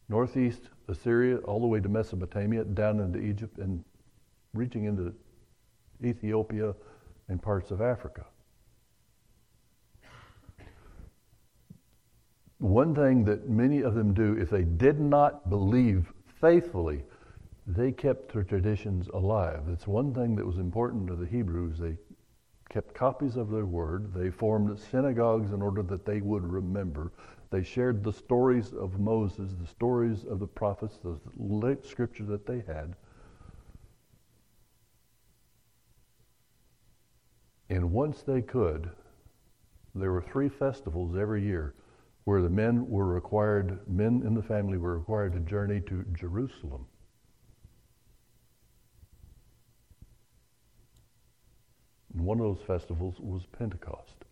northeast 0.09 0.69
Assyria 0.87 1.37
all 1.37 1.59
the 1.59 1.67
way 1.67 1.79
to 1.79 1.89
Mesopotamia, 1.89 2.63
down 2.63 2.99
into 2.99 3.19
Egypt, 3.19 3.57
and 3.59 3.83
reaching 4.53 4.85
into 4.85 5.13
Ethiopia 6.03 6.73
and 7.29 7.41
parts 7.41 7.71
of 7.71 7.81
Africa. 7.81 8.25
One 12.59 12.95
thing 12.95 13.25
that 13.25 13.49
many 13.49 13.81
of 13.81 13.95
them 13.95 14.13
do, 14.13 14.37
if 14.37 14.49
they 14.49 14.63
did 14.63 14.99
not 14.99 15.49
believe 15.49 16.13
faithfully, 16.39 17.03
they 17.67 17.91
kept 17.91 18.31
their 18.31 18.43
traditions 18.43 19.09
alive. 19.09 19.63
It's 19.67 19.87
one 19.87 20.13
thing 20.13 20.35
that 20.35 20.45
was 20.45 20.57
important 20.57 21.07
to 21.07 21.15
the 21.15 21.25
Hebrews. 21.25 21.77
They 21.77 21.97
kept 22.69 22.93
copies 22.93 23.35
of 23.35 23.49
their 23.49 23.65
word. 23.65 24.13
They 24.13 24.29
formed 24.29 24.79
synagogues 24.79 25.51
in 25.51 25.61
order 25.61 25.83
that 25.83 26.05
they 26.05 26.21
would 26.21 26.45
remember. 26.45 27.11
They 27.49 27.63
shared 27.63 28.03
the 28.03 28.13
stories 28.13 28.73
of 28.73 28.99
Moses, 28.99 29.51
the 29.59 29.67
stories 29.67 30.23
of 30.23 30.39
the 30.39 30.47
prophets, 30.47 30.97
the 30.97 31.19
late 31.37 31.85
scripture 31.85 32.25
that 32.25 32.45
they 32.45 32.63
had. 32.67 32.95
And 37.69 37.91
once 37.91 38.21
they 38.21 38.41
could, 38.41 38.89
there 39.93 40.11
were 40.11 40.21
three 40.21 40.49
festivals 40.49 41.17
every 41.17 41.43
year 41.43 41.73
where 42.25 42.41
the 42.41 42.49
men 42.49 42.89
were 42.89 43.05
required, 43.05 43.79
men 43.87 44.23
in 44.25 44.33
the 44.33 44.41
family 44.41 44.77
were 44.77 44.97
required 44.97 45.33
to 45.33 45.39
journey 45.39 45.79
to 45.81 46.03
Jerusalem. 46.13 46.85
And 52.13 52.25
one 52.25 52.39
of 52.39 52.45
those 52.45 52.65
festivals 52.65 53.15
was 53.19 53.43
Pentecost. 53.57 54.25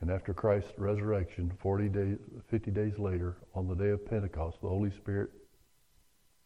And 0.00 0.10
after 0.10 0.32
Christ's 0.32 0.72
resurrection, 0.76 1.52
40 1.60 1.88
days, 1.88 2.18
50 2.50 2.70
days 2.70 2.98
later, 2.98 3.36
on 3.54 3.68
the 3.68 3.74
day 3.74 3.90
of 3.90 4.04
Pentecost, 4.06 4.58
the 4.60 4.68
Holy 4.68 4.90
Spirit 4.90 5.30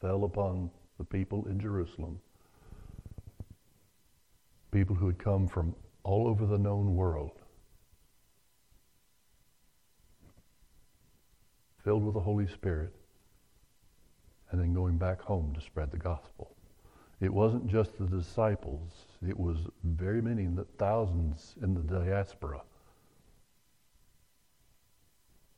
fell 0.00 0.24
upon 0.24 0.70
the 0.98 1.04
people 1.04 1.46
in 1.48 1.60
Jerusalem. 1.60 2.18
People 4.70 4.96
who 4.96 5.06
had 5.06 5.18
come 5.18 5.48
from 5.48 5.74
all 6.02 6.26
over 6.26 6.46
the 6.46 6.58
known 6.58 6.96
world. 6.96 7.41
Filled 11.84 12.04
with 12.04 12.14
the 12.14 12.20
Holy 12.20 12.46
Spirit. 12.46 12.94
And 14.50 14.60
then 14.60 14.74
going 14.74 14.98
back 14.98 15.20
home 15.20 15.54
to 15.54 15.60
spread 15.60 15.90
the 15.90 15.98
gospel. 15.98 16.54
It 17.20 17.32
wasn't 17.32 17.68
just 17.68 17.96
the 17.98 18.06
disciples, 18.06 18.90
it 19.26 19.38
was 19.38 19.58
very 19.84 20.20
many, 20.20 20.48
thousands 20.76 21.54
in 21.62 21.72
the 21.72 21.80
diaspora. 21.80 22.62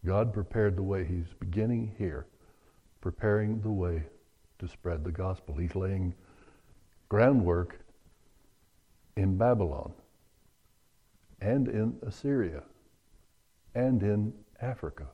God 0.05 0.35
prepared 0.35 0.77
the 0.77 0.83
way. 0.83 1.05
He's 1.05 1.33
beginning 1.41 1.95
here, 1.97 2.27
preparing 3.01 3.63
the 3.63 3.71
way 3.71 4.03
to 4.59 4.69
spread 4.69 5.03
the 5.03 5.11
gospel. 5.11 5.57
He's 5.57 5.75
laying 5.75 6.15
groundwork 7.09 7.79
in 9.17 9.39
Babylon 9.39 9.93
and 11.41 11.69
in 11.69 11.97
Assyria 12.07 12.63
and 13.75 14.03
in 14.03 14.35
Africa. 14.61 15.07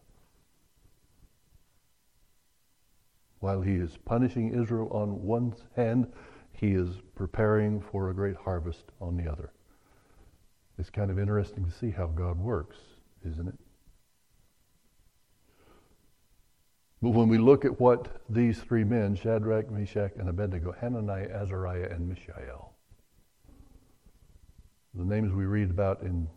While 3.40 3.62
he 3.62 3.74
is 3.74 3.96
punishing 4.04 4.54
Israel 4.54 4.88
on 4.92 5.22
one 5.22 5.54
hand, 5.74 6.12
he 6.52 6.72
is 6.72 7.00
preparing 7.14 7.80
for 7.80 8.10
a 8.10 8.14
great 8.14 8.36
harvest 8.36 8.92
on 9.00 9.16
the 9.16 9.30
other. 9.30 9.52
It's 10.78 10.90
kind 10.90 11.10
of 11.10 11.18
interesting 11.18 11.64
to 11.64 11.70
see 11.70 11.90
how 11.90 12.06
God 12.06 12.38
works, 12.38 12.76
isn't 13.26 13.48
it? 13.48 13.58
But 17.02 17.10
when 17.10 17.28
we 17.28 17.38
look 17.38 17.64
at 17.64 17.80
what 17.80 18.20
these 18.28 18.60
three 18.60 18.84
men, 18.84 19.14
Shadrach, 19.14 19.70
Meshach, 19.70 20.12
and 20.18 20.28
Abednego, 20.28 20.72
Hananiah, 20.72 21.30
Azariah, 21.30 21.88
and 21.90 22.08
Mishael, 22.08 22.74
the 24.92 25.04
names 25.04 25.32
we 25.32 25.46
read 25.46 25.70
about 25.70 26.02
in 26.02 26.28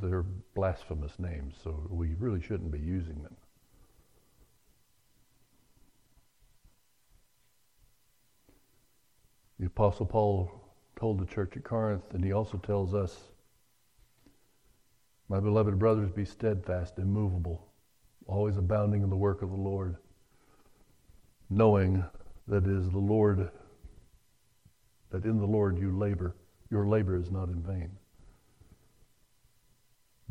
they're 0.00 0.24
blasphemous 0.54 1.18
names, 1.18 1.54
so 1.62 1.86
we 1.88 2.14
really 2.18 2.40
shouldn't 2.40 2.72
be 2.72 2.80
using 2.80 3.22
them. 3.22 3.36
The 9.64 9.68
Apostle 9.70 10.04
Paul 10.04 10.50
told 10.94 11.18
the 11.18 11.24
church 11.24 11.56
at 11.56 11.64
Corinth, 11.64 12.12
and 12.12 12.22
he 12.22 12.32
also 12.32 12.58
tells 12.58 12.92
us, 12.92 13.30
My 15.30 15.40
beloved 15.40 15.78
brothers, 15.78 16.10
be 16.10 16.26
steadfast, 16.26 16.98
immovable, 16.98 17.66
always 18.26 18.58
abounding 18.58 19.02
in 19.02 19.08
the 19.08 19.16
work 19.16 19.40
of 19.40 19.48
the 19.48 19.56
Lord, 19.56 19.96
knowing 21.48 22.04
that 22.46 22.66
it 22.66 22.70
is 22.70 22.90
the 22.90 22.98
Lord, 22.98 23.50
that 25.08 25.24
in 25.24 25.38
the 25.38 25.46
Lord 25.46 25.78
you 25.78 25.96
labor, 25.96 26.36
your 26.70 26.86
labor 26.86 27.16
is 27.16 27.30
not 27.30 27.48
in 27.48 27.62
vain. 27.62 27.90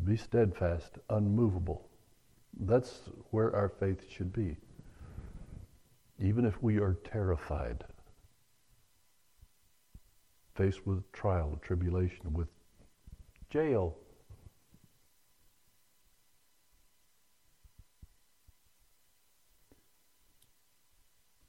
Be 0.04 0.16
steadfast, 0.16 0.98
unmovable. 1.10 1.88
That's 2.60 3.00
where 3.32 3.52
our 3.56 3.68
faith 3.68 4.08
should 4.08 4.32
be. 4.32 4.58
Even 6.20 6.44
if 6.44 6.62
we 6.62 6.78
are 6.78 6.98
terrified 7.02 7.84
faced 10.54 10.86
with 10.86 11.10
trial, 11.12 11.58
tribulation, 11.62 12.32
with 12.32 12.48
jail. 13.50 13.96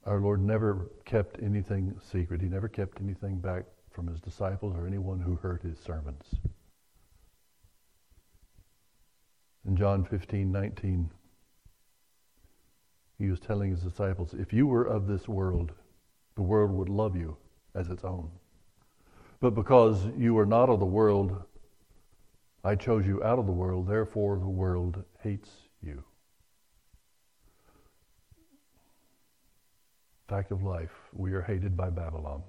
Our 0.06 0.20
Lord 0.20 0.42
never 0.42 0.92
kept 1.04 1.42
anything 1.42 2.00
secret. 2.12 2.42
He 2.42 2.48
never 2.48 2.68
kept 2.68 3.02
anything 3.02 3.40
back 3.40 3.66
from 3.92 4.08
his 4.08 4.20
disciples 4.20 4.76
or 4.76 4.86
anyone 4.86 5.20
who 5.20 5.36
heard 5.36 5.64
his 5.64 5.80
sermons. 5.80 6.24
In 9.68 9.76
John 9.76 10.04
15, 10.06 10.52
19, 10.52 11.10
he 13.18 13.30
was 13.30 13.40
telling 13.40 13.72
his 13.72 13.82
disciples, 13.82 14.34
If 14.34 14.54
you 14.54 14.68
were 14.68 14.84
of 14.84 15.08
this 15.08 15.28
world, 15.28 15.72
the 16.36 16.44
world 16.44 16.72
would 16.72 16.90
love 16.90 17.16
you 17.16 17.38
as 17.74 17.90
its 17.90 18.04
own. 18.04 18.30
But 19.46 19.54
because 19.54 20.08
you 20.18 20.36
are 20.40 20.46
not 20.48 20.70
of 20.70 20.80
the 20.80 20.88
world, 20.88 21.40
I 22.64 22.74
chose 22.74 23.06
you 23.06 23.24
out 23.24 23.38
of 23.38 23.46
the 23.46 23.52
world, 23.52 23.88
therefore 23.88 24.40
the 24.40 24.50
world 24.50 25.04
hates 25.22 25.52
you. 25.84 26.04
Fact 30.28 30.50
of 30.50 30.64
life, 30.64 30.90
we 31.14 31.32
are 31.34 31.44
hated 31.44 31.78
by 31.78 31.92
Babylon. 31.92 32.42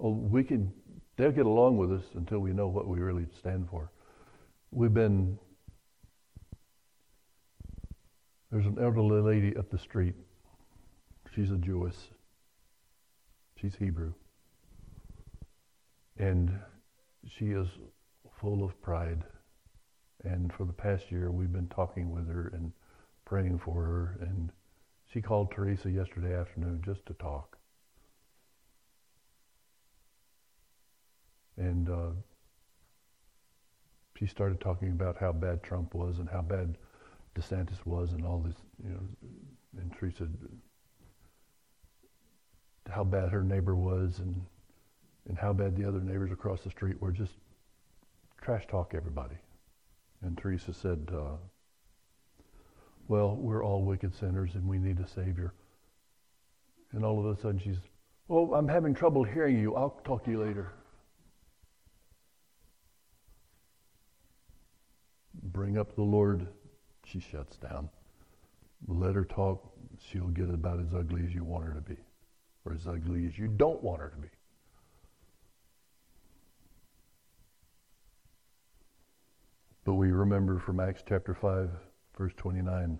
Oh, 0.00 0.12
we 0.12 0.42
can, 0.42 0.72
they'll 1.18 1.30
get 1.30 1.44
along 1.44 1.76
with 1.76 1.92
us 1.92 2.04
until 2.14 2.38
we 2.38 2.54
know 2.54 2.68
what 2.68 2.88
we 2.88 2.98
really 2.98 3.26
stand 3.38 3.68
for. 3.68 3.92
We've 4.70 4.94
been, 4.94 5.38
there's 8.50 8.64
an 8.64 8.78
elderly 8.80 9.20
lady 9.20 9.54
up 9.58 9.68
the 9.68 9.78
street. 9.78 10.14
She's 11.34 11.50
a 11.50 11.58
Jewess. 11.58 11.98
She's 13.60 13.74
Hebrew. 13.74 14.14
And 16.18 16.58
she 17.28 17.46
is 17.46 17.68
full 18.40 18.64
of 18.64 18.80
pride. 18.80 19.24
And 20.24 20.52
for 20.52 20.64
the 20.64 20.72
past 20.72 21.10
year, 21.10 21.30
we've 21.30 21.52
been 21.52 21.68
talking 21.68 22.10
with 22.10 22.28
her 22.28 22.50
and 22.54 22.72
praying 23.24 23.58
for 23.58 23.82
her. 23.82 24.18
And 24.20 24.50
she 25.12 25.20
called 25.20 25.50
Teresa 25.50 25.90
yesterday 25.90 26.34
afternoon 26.34 26.82
just 26.84 27.04
to 27.06 27.14
talk. 27.14 27.58
And 31.58 31.88
uh, 31.88 32.10
she 34.18 34.26
started 34.26 34.60
talking 34.60 34.88
about 34.88 35.16
how 35.18 35.32
bad 35.32 35.62
Trump 35.62 35.94
was 35.94 36.18
and 36.18 36.28
how 36.28 36.42
bad 36.42 36.76
DeSantis 37.34 37.84
was 37.84 38.12
and 38.12 38.24
all 38.24 38.38
this, 38.38 38.56
you 38.82 38.90
know, 38.90 39.00
and 39.78 39.92
Teresa, 39.98 40.28
how 42.90 43.04
bad 43.04 43.30
her 43.30 43.42
neighbor 43.42 43.74
was 43.74 44.18
and, 44.18 44.42
and 45.28 45.38
how 45.38 45.52
bad 45.52 45.76
the 45.76 45.86
other 45.86 46.00
neighbors 46.00 46.30
across 46.30 46.62
the 46.62 46.70
street 46.70 47.00
were 47.00 47.12
just 47.12 47.32
trash 48.40 48.66
talk 48.68 48.92
everybody. 48.94 49.36
And 50.22 50.36
Teresa 50.38 50.72
said, 50.72 51.10
uh, 51.12 51.36
well, 53.08 53.36
we're 53.36 53.64
all 53.64 53.82
wicked 53.82 54.14
sinners 54.14 54.54
and 54.54 54.66
we 54.66 54.78
need 54.78 54.98
a 55.00 55.06
Savior. 55.06 55.52
And 56.92 57.04
all 57.04 57.18
of 57.18 57.26
a 57.26 57.40
sudden 57.40 57.60
she's, 57.60 57.76
Well, 58.28 58.54
I'm 58.54 58.68
having 58.68 58.94
trouble 58.94 59.24
hearing 59.24 59.58
you. 59.58 59.74
I'll 59.74 60.00
talk 60.04 60.24
to 60.24 60.30
you 60.30 60.42
later. 60.42 60.72
Bring 65.42 65.78
up 65.78 65.94
the 65.94 66.02
Lord, 66.02 66.46
she 67.04 67.20
shuts 67.20 67.56
down. 67.56 67.88
Let 68.88 69.14
her 69.14 69.24
talk, 69.24 69.72
she'll 70.00 70.28
get 70.28 70.50
about 70.50 70.80
as 70.80 70.94
ugly 70.94 71.22
as 71.24 71.34
you 71.34 71.44
want 71.44 71.64
her 71.64 71.74
to 71.74 71.80
be, 71.80 71.96
or 72.64 72.72
as 72.72 72.86
ugly 72.86 73.26
as 73.26 73.38
you 73.38 73.48
don't 73.48 73.82
want 73.82 74.00
her 74.00 74.08
to 74.08 74.16
be. 74.16 74.28
But 79.86 79.94
we 79.94 80.10
remember 80.10 80.58
from 80.58 80.80
Acts 80.80 81.04
chapter 81.08 81.32
5, 81.32 81.70
verse 82.18 82.32
29, 82.36 82.98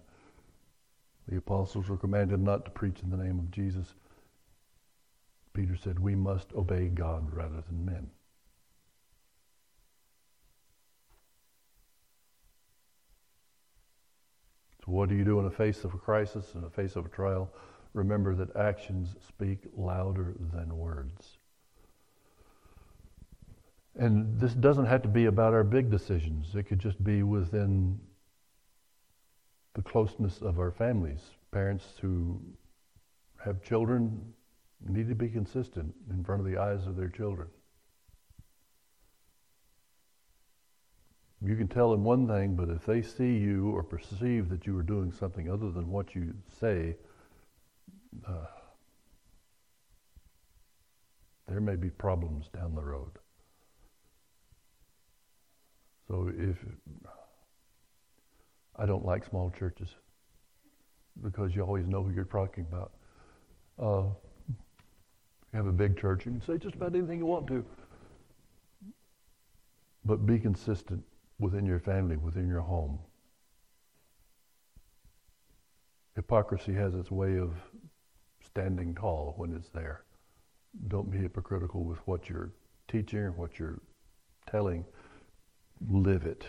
the 1.27 1.37
apostles 1.37 1.89
were 1.89 1.97
commanded 1.97 2.41
not 2.41 2.65
to 2.65 2.71
preach 2.71 3.01
in 3.03 3.11
the 3.11 3.17
name 3.17 3.41
of 3.41 3.51
Jesus. 3.51 3.95
Peter 5.53 5.75
said, 5.77 5.99
We 5.99 6.15
must 6.15 6.53
obey 6.53 6.87
God 6.87 7.35
rather 7.35 7.61
than 7.67 7.85
men. 7.85 8.09
So, 14.85 14.93
what 14.93 15.09
do 15.09 15.17
you 15.17 15.25
do 15.25 15.41
in 15.41 15.45
the 15.45 15.51
face 15.51 15.83
of 15.83 15.93
a 15.93 15.99
crisis, 15.99 16.55
in 16.55 16.61
the 16.61 16.71
face 16.71 16.95
of 16.95 17.05
a 17.05 17.09
trial? 17.09 17.53
Remember 17.95 18.33
that 18.37 18.55
actions 18.55 19.17
speak 19.27 19.59
louder 19.77 20.37
than 20.39 20.79
words. 20.79 21.36
And 23.99 24.39
this 24.39 24.53
doesn't 24.53 24.87
have 24.87 25.03
to 25.03 25.09
be 25.09 25.25
about 25.25 25.55
our 25.55 25.65
big 25.65 25.91
decisions. 25.91 26.55
It 26.55 26.65
could 26.65 26.79
just 26.79 27.03
be 27.03 27.23
within 27.23 27.99
the 29.75 29.83
closeness 29.83 30.43
of 30.43 30.59
our 30.59 30.71
families. 30.71 31.21
Parents 31.51 31.85
who 32.01 32.41
have 33.43 33.63
children 33.63 34.35
need 34.87 35.09
to 35.09 35.15
be 35.15 35.29
consistent 35.29 35.95
in 36.11 36.23
front 36.25 36.41
of 36.41 36.47
the 36.47 36.59
eyes 36.59 36.87
of 36.87 36.97
their 36.97 37.09
children. 37.09 37.49
You 41.43 41.57
can 41.57 41.69
tell 41.69 41.91
them 41.91 42.05
one 42.05 42.27
thing, 42.27 42.55
but 42.55 42.69
if 42.71 42.85
they 42.85 43.03
see 43.03 43.37
you 43.37 43.71
or 43.71 43.83
perceive 43.83 44.49
that 44.49 44.67
you 44.67 44.77
are 44.79 44.83
doing 44.83 45.13
something 45.13 45.51
other 45.51 45.71
than 45.71 45.91
what 45.91 46.15
you 46.15 46.35
say, 46.61 46.97
uh, 48.27 48.47
there 51.47 51.61
may 51.61 51.77
be 51.77 51.91
problems 51.91 52.49
down 52.49 52.75
the 52.75 52.83
road. 52.83 53.19
So 56.09 56.31
if 56.37 56.57
I 58.77 58.87
don't 58.87 59.05
like 59.05 59.25
small 59.25 59.51
churches 59.51 59.89
because 61.23 61.55
you 61.55 61.63
always 61.63 61.87
know 61.87 62.03
who 62.03 62.13
you're 62.13 62.25
talking 62.25 62.67
about. 62.71 62.93
Uh, 63.79 64.09
you 64.49 65.57
have 65.57 65.67
a 65.67 65.73
big 65.73 65.99
church, 65.99 66.27
you 66.27 66.33
can 66.33 66.43
say 66.43 66.59
just 66.59 66.75
about 66.75 66.95
anything 66.95 67.19
you 67.19 67.27
want 67.27 67.47
to. 67.47 67.65
But 70.05 70.27
be 70.27 70.39
consistent 70.39 71.03
within 71.39 71.65
your 71.67 71.81
family, 71.81 72.17
within 72.17 72.49
your 72.49 72.61
home. 72.61 72.99
Hypocrisy 76.15 76.75
has 76.75 76.95
its 76.95 77.11
way 77.11 77.39
of 77.39 77.55
standing 78.45 78.95
tall 78.95 79.35
when 79.37 79.55
it's 79.55 79.69
there. 79.71 80.05
Don't 80.89 81.11
be 81.11 81.19
hypocritical 81.19 81.85
with 81.85 81.99
what 82.07 82.29
you're 82.29 82.53
teaching 82.89 83.19
what 83.37 83.59
you're 83.59 83.81
telling. 84.51 84.85
Live 85.89 86.25
it. 86.25 86.45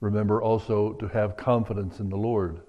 Remember 0.00 0.40
also 0.40 0.92
to 0.94 1.08
have 1.08 1.36
confidence 1.36 2.00
in 2.00 2.08
the 2.08 2.16
Lord. 2.16 2.60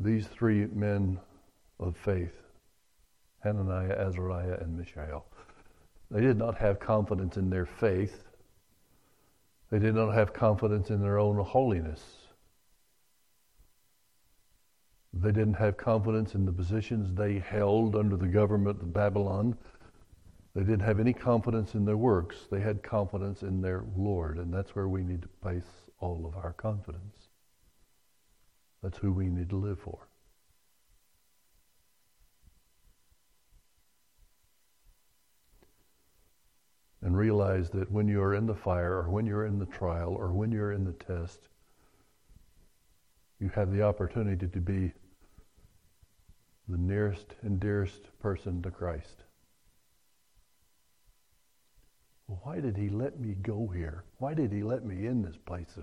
These 0.00 0.26
three 0.28 0.66
men 0.66 1.18
of 1.80 1.96
faith, 1.96 2.42
Hananiah, 3.40 3.96
Azariah, 3.98 4.58
and 4.60 4.76
Mishael, 4.76 5.26
they 6.10 6.20
did 6.20 6.36
not 6.36 6.56
have 6.58 6.78
confidence 6.78 7.36
in 7.36 7.50
their 7.50 7.66
faith. 7.66 8.24
They 9.70 9.78
did 9.78 9.94
not 9.94 10.12
have 10.14 10.32
confidence 10.32 10.90
in 10.90 11.00
their 11.00 11.18
own 11.18 11.42
holiness. 11.44 12.17
They 15.14 15.32
didn't 15.32 15.54
have 15.54 15.76
confidence 15.76 16.34
in 16.34 16.44
the 16.44 16.52
positions 16.52 17.14
they 17.14 17.38
held 17.38 17.96
under 17.96 18.16
the 18.16 18.26
government 18.26 18.80
of 18.82 18.92
Babylon. 18.92 19.56
They 20.54 20.62
didn't 20.62 20.80
have 20.80 21.00
any 21.00 21.12
confidence 21.12 21.74
in 21.74 21.84
their 21.84 21.96
works. 21.96 22.46
They 22.50 22.60
had 22.60 22.82
confidence 22.82 23.42
in 23.42 23.60
their 23.60 23.84
Lord, 23.96 24.38
and 24.38 24.52
that's 24.52 24.74
where 24.74 24.88
we 24.88 25.02
need 25.02 25.22
to 25.22 25.28
place 25.28 25.90
all 26.00 26.26
of 26.26 26.36
our 26.36 26.52
confidence. 26.52 27.28
That's 28.82 28.98
who 28.98 29.12
we 29.12 29.28
need 29.28 29.50
to 29.50 29.56
live 29.56 29.80
for. 29.80 30.08
And 37.02 37.16
realize 37.16 37.70
that 37.70 37.90
when 37.90 38.08
you 38.08 38.20
are 38.20 38.34
in 38.34 38.46
the 38.46 38.54
fire, 38.54 38.94
or 38.94 39.08
when 39.08 39.26
you're 39.26 39.46
in 39.46 39.58
the 39.58 39.66
trial, 39.66 40.14
or 40.18 40.32
when 40.32 40.52
you're 40.52 40.72
in 40.72 40.84
the 40.84 40.92
test, 40.92 41.48
you 43.40 43.48
have 43.54 43.72
the 43.72 43.82
opportunity 43.82 44.46
to 44.46 44.60
be 44.60 44.92
the 46.68 46.76
nearest 46.76 47.34
and 47.42 47.60
dearest 47.60 48.18
person 48.20 48.62
to 48.62 48.70
Christ. 48.70 49.24
Why 52.26 52.60
did 52.60 52.76
he 52.76 52.90
let 52.90 53.18
me 53.18 53.34
go 53.34 53.68
here? 53.68 54.04
Why 54.18 54.34
did 54.34 54.52
he 54.52 54.62
let 54.62 54.84
me 54.84 55.06
in 55.06 55.22
this 55.22 55.36
place? 55.46 55.78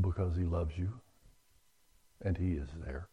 Because 0.00 0.36
he 0.36 0.44
loves 0.44 0.78
you 0.78 0.90
and 2.24 2.38
he 2.38 2.52
is 2.52 2.68
there. 2.84 3.08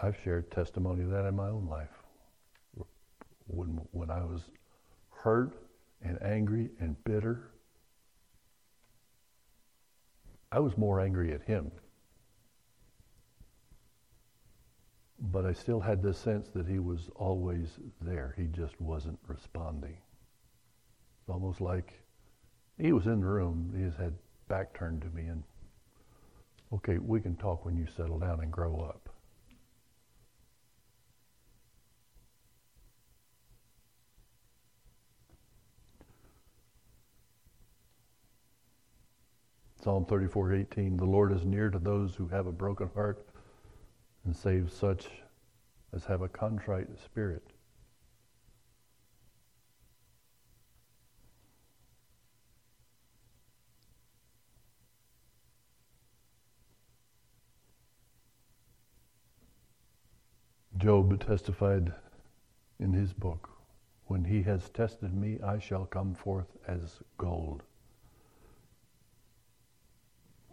I've 0.00 0.16
shared 0.22 0.50
testimony 0.52 1.02
of 1.02 1.10
that 1.10 1.26
in 1.26 1.34
my 1.34 1.48
own 1.48 1.66
life. 1.68 1.88
When, 3.48 3.80
when 3.90 4.10
I 4.10 4.20
was 4.20 4.42
hurt 5.28 5.52
and 6.02 6.20
angry 6.22 6.70
and 6.80 7.02
bitter, 7.04 7.50
I 10.50 10.60
was 10.60 10.76
more 10.78 11.00
angry 11.00 11.32
at 11.32 11.42
him 11.42 11.70
but 15.20 15.44
I 15.44 15.52
still 15.52 15.80
had 15.80 16.02
this 16.02 16.18
sense 16.18 16.48
that 16.50 16.66
he 16.66 16.78
was 16.78 17.10
always 17.16 17.78
there. 18.00 18.34
He 18.36 18.44
just 18.44 18.80
wasn't 18.80 19.18
responding. 19.26 19.96
It's 21.20 21.28
almost 21.28 21.60
like 21.60 21.92
he 22.78 22.92
was 22.92 23.06
in 23.06 23.20
the 23.20 23.26
room, 23.26 23.74
he 23.76 23.84
just 23.84 23.98
had 23.98 24.14
back 24.48 24.78
turned 24.78 25.02
to 25.02 25.08
me 25.08 25.26
and 25.26 25.42
okay, 26.72 26.98
we 26.98 27.20
can 27.20 27.34
talk 27.36 27.64
when 27.64 27.76
you 27.76 27.86
settle 27.96 28.18
down 28.18 28.40
and 28.40 28.52
grow 28.52 28.80
up. 28.80 29.07
Psalm 39.80 40.04
34:18 40.06 40.98
The 40.98 41.04
Lord 41.04 41.30
is 41.30 41.44
near 41.44 41.70
to 41.70 41.78
those 41.78 42.16
who 42.16 42.26
have 42.26 42.48
a 42.48 42.52
broken 42.52 42.90
heart 42.94 43.24
and 44.24 44.34
saves 44.34 44.74
such 44.74 45.08
as 45.92 46.04
have 46.06 46.20
a 46.20 46.28
contrite 46.28 46.98
spirit. 46.98 47.44
Job 60.76 61.20
testified 61.20 61.92
in 62.80 62.92
his 62.92 63.12
book, 63.12 63.48
When 64.06 64.24
he 64.24 64.42
has 64.42 64.70
tested 64.70 65.14
me, 65.14 65.40
I 65.40 65.60
shall 65.60 65.86
come 65.86 66.14
forth 66.14 66.56
as 66.66 67.00
gold. 67.16 67.62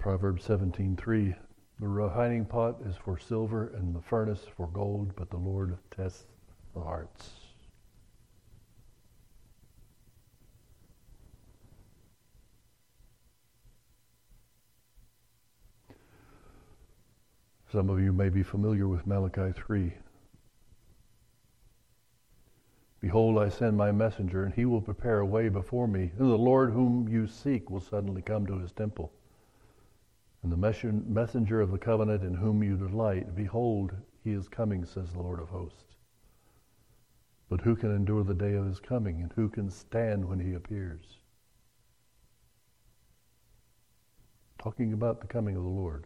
Proverbs 0.05 0.47
17:3 0.47 1.35
The 1.79 1.87
refining 1.87 2.45
pot 2.45 2.79
is 2.85 2.95
for 2.95 3.17
silver 3.17 3.69
and 3.69 3.95
the 3.95 4.03
furnace 4.03 4.45
for 4.55 4.67
gold, 4.67 5.15
but 5.15 5.31
the 5.31 5.37
Lord 5.37 5.79
tests 5.89 6.27
the 6.75 6.79
hearts. 6.79 7.31
Some 17.71 17.89
of 17.89 17.99
you 17.99 18.13
may 18.13 18.29
be 18.29 18.43
familiar 18.43 18.87
with 18.87 19.07
Malachi 19.07 19.53
3. 19.53 19.91
Behold, 23.01 23.39
I 23.39 23.49
send 23.49 23.75
my 23.75 23.91
messenger, 23.91 24.43
and 24.43 24.53
he 24.53 24.65
will 24.65 24.81
prepare 24.81 25.21
a 25.21 25.25
way 25.25 25.49
before 25.49 25.87
me. 25.87 26.11
And 26.19 26.29
the 26.29 26.37
Lord 26.37 26.73
whom 26.73 27.09
you 27.09 27.25
seek 27.25 27.71
will 27.71 27.81
suddenly 27.81 28.21
come 28.21 28.45
to 28.45 28.59
his 28.59 28.71
temple. 28.71 29.11
And 30.45 30.53
the 30.53 31.01
messenger 31.07 31.59
of 31.59 31.71
the 31.71 31.79
covenant 31.79 32.21
in 32.21 32.35
whom 32.35 32.61
you 32.61 32.77
delight, 32.77 33.35
behold, 33.35 33.93
he 34.23 34.31
is 34.31 34.47
coming, 34.47 34.85
says 34.85 35.11
the 35.11 35.19
Lord 35.19 35.39
of 35.39 35.49
hosts. 35.49 35.95
But 37.49 37.61
who 37.61 37.75
can 37.75 37.89
endure 37.89 38.23
the 38.23 38.35
day 38.35 38.53
of 38.53 38.67
his 38.67 38.79
coming, 38.79 39.23
and 39.23 39.33
who 39.33 39.49
can 39.49 39.71
stand 39.71 40.23
when 40.23 40.39
he 40.39 40.53
appears? 40.53 41.17
Talking 44.59 44.93
about 44.93 45.19
the 45.19 45.25
coming 45.25 45.55
of 45.55 45.63
the 45.63 45.67
Lord. 45.67 46.05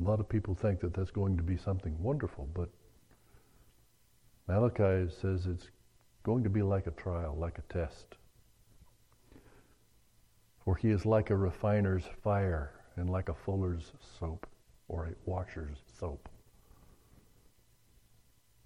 A 0.00 0.02
lot 0.02 0.18
of 0.18 0.28
people 0.28 0.56
think 0.56 0.80
that 0.80 0.92
that's 0.92 1.12
going 1.12 1.36
to 1.36 1.44
be 1.44 1.56
something 1.56 1.96
wonderful, 2.02 2.48
but 2.52 2.68
Malachi 4.48 5.08
says 5.08 5.46
it's 5.46 5.68
going 6.24 6.42
to 6.42 6.50
be 6.50 6.62
like 6.62 6.88
a 6.88 6.92
trial, 7.00 7.36
like 7.38 7.58
a 7.58 7.72
test. 7.72 8.16
For 10.68 10.76
he 10.76 10.90
is 10.90 11.06
like 11.06 11.30
a 11.30 11.34
refiner's 11.34 12.04
fire 12.22 12.72
and 12.94 13.08
like 13.08 13.30
a 13.30 13.34
fuller's 13.34 13.90
soap 14.18 14.46
or 14.86 15.06
a 15.06 15.14
washer's 15.24 15.78
soap. 15.98 16.28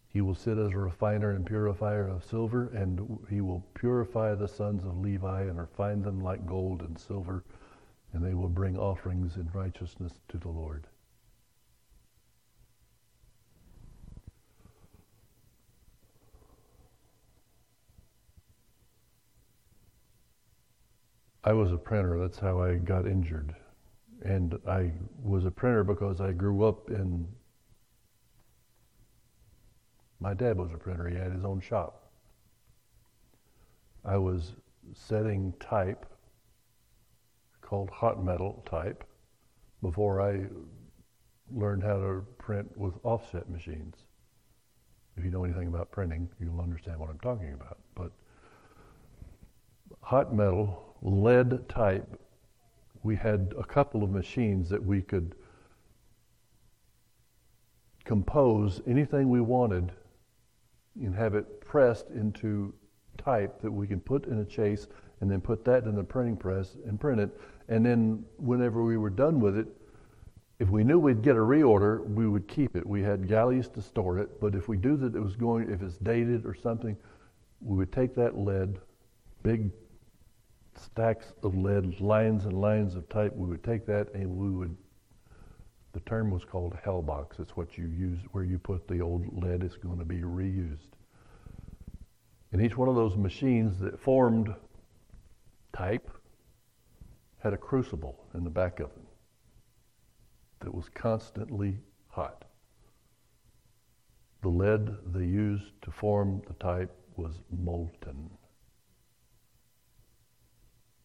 He 0.09 0.21
will 0.21 0.35
sit 0.35 0.59
as 0.59 0.73
a 0.73 0.79
refiner 0.79 1.31
and 1.31 1.47
purifier 1.47 2.09
of 2.09 2.25
silver, 2.25 2.67
and 2.75 3.25
he 3.31 3.41
will 3.41 3.65
purify 3.75 4.35
the 4.35 4.49
sons 4.49 4.83
of 4.83 4.99
Levi 4.99 5.43
and 5.43 5.57
refine 5.57 6.03
them 6.03 6.21
like 6.21 6.45
gold 6.45 6.83
and 6.83 6.99
silver, 6.99 7.45
and 8.13 8.25
they 8.25 8.35
will 8.35 8.49
bring 8.49 8.77
offerings 8.77 9.37
in 9.37 9.49
righteousness 9.55 10.15
to 10.27 10.39
the 10.39 10.49
Lord. 10.49 10.89
I 21.45 21.53
was 21.53 21.73
a 21.73 21.77
printer. 21.77 22.19
That's 22.21 22.39
how 22.39 22.63
I 22.63 22.77
got 22.77 23.07
injured. 23.07 23.55
And 24.25 24.59
I 24.69 24.93
was 25.23 25.45
a 25.45 25.51
printer 25.51 25.83
because 25.83 26.21
I 26.21 26.33
grew 26.33 26.65
up 26.65 26.91
in. 26.91 27.27
My 30.21 30.35
dad 30.35 30.57
was 30.57 30.71
a 30.73 30.77
printer. 30.77 31.09
He 31.09 31.17
had 31.17 31.33
his 31.33 31.45
own 31.45 31.61
shop. 31.61 32.11
I 34.05 34.17
was 34.17 34.53
setting 34.95 35.53
type 35.59 36.07
called 37.61 37.91
hot 37.91 38.23
metal 38.23 38.63
type 38.69 39.05
before 39.81 40.21
I 40.21 40.47
learned 41.51 41.83
how 41.83 41.97
to 41.97 42.25
print 42.39 42.71
with 42.77 42.95
offset 43.03 43.49
machines. 43.49 43.97
If 45.17 45.25
you 45.25 45.31
know 45.31 45.45
anything 45.45 45.69
about 45.69 45.91
printing, 45.91 46.29
you'll 46.39 46.61
understand 46.61 46.99
what 46.99 47.11
I'm 47.11 47.19
talking 47.19 47.53
about. 47.53 47.79
But 47.95 48.13
hot 50.03 50.35
metal 50.35 50.92
lead 51.03 51.69
type, 51.69 52.19
we 53.03 53.17
had 53.17 53.53
a 53.59 53.65
couple 53.65 54.03
of 54.03 54.11
machines 54.11 54.69
that 54.71 54.83
we 54.83 55.03
could 55.03 55.35
compose 58.05 58.81
anything 58.87 59.29
we 59.29 59.41
wanted 59.41 59.93
and 61.01 61.15
have 61.15 61.35
it 61.35 61.61
pressed 61.61 62.09
into 62.11 62.73
type 63.19 63.61
that 63.61 63.71
we 63.71 63.87
can 63.87 64.01
put 64.01 64.27
in 64.27 64.39
a 64.39 64.45
chase 64.45 64.87
and 65.21 65.31
then 65.31 65.41
put 65.41 65.65
that 65.65 65.85
in 65.85 65.95
the 65.95 66.03
printing 66.03 66.37
press 66.37 66.77
and 66.87 67.01
print 67.01 67.21
it. 67.21 67.31
And 67.69 67.85
then 67.85 68.25
whenever 68.39 68.83
we 68.83 68.97
were 68.97 69.11
done 69.11 69.41
with 69.41 69.57
it, 69.57 69.67
if 70.59 70.69
we 70.69 70.85
knew 70.85 70.99
we'd 70.99 71.23
get 71.23 71.37
a 71.37 71.41
reorder, 71.41 72.07
we 72.07 72.29
would 72.29 72.47
keep 72.47 72.77
it. 72.77 72.87
We 72.87 73.03
had 73.03 73.27
galleys 73.27 73.69
to 73.71 73.83
store 73.83 74.19
it, 74.19 74.41
but 74.41 74.55
if 74.55 74.69
we 74.69 74.77
knew 74.77 74.97
that 74.97 75.15
it 75.17 75.21
was 75.21 75.35
going, 75.35 75.71
if 75.71 75.83
it's 75.83 75.97
dated 75.99 76.45
or 76.47 76.55
something, 76.55 76.97
we 77.61 77.77
would 77.77 77.93
take 77.93 78.15
that 78.17 78.39
lead, 78.39 78.79
big 79.43 79.71
stacks 80.75 81.33
of 81.43 81.57
lead, 81.57 82.01
lines 82.01 82.45
and 82.45 82.61
lines 82.61 82.95
of 82.95 83.09
type. 83.09 83.35
We 83.35 83.49
would 83.49 83.63
take 83.63 83.87
that 83.87 84.13
and 84.15 84.37
we 84.37 84.51
would, 84.51 84.77
the 85.93 86.01
term 86.01 86.31
was 86.31 86.45
called 86.45 86.77
hell 86.83 87.03
box. 87.03 87.39
It's 87.39 87.57
what 87.57 87.77
you 87.77 87.87
use, 87.87 88.19
where 88.33 88.45
you 88.45 88.59
put 88.59 88.89
the 88.89 89.01
old 89.01 89.43
lead, 89.43 89.63
it's 89.63 89.77
going 89.77 89.99
to 89.99 90.05
be 90.05 90.21
reused. 90.21 90.93
And 92.53 92.61
each 92.61 92.77
one 92.77 92.89
of 92.89 92.95
those 92.95 93.17
machines 93.17 93.79
that 93.81 93.99
formed 93.99 94.55
type 95.75 96.11
had 97.39 97.53
a 97.53 97.59
crucible 97.59 98.25
in 98.35 98.45
the 98.45 98.51
back 98.51 98.79
of 98.81 98.91
it 98.91 99.03
that 100.61 100.75
was 100.75 100.89
constantly 100.95 101.79
hot. 102.09 102.45
The 104.43 104.49
lead 104.49 104.97
they 105.13 105.25
used 105.25 105.81
to 105.83 105.91
form 105.91 106.43
the 106.47 106.55
type 106.55 106.95
was 107.17 107.41
molten. 107.51 108.31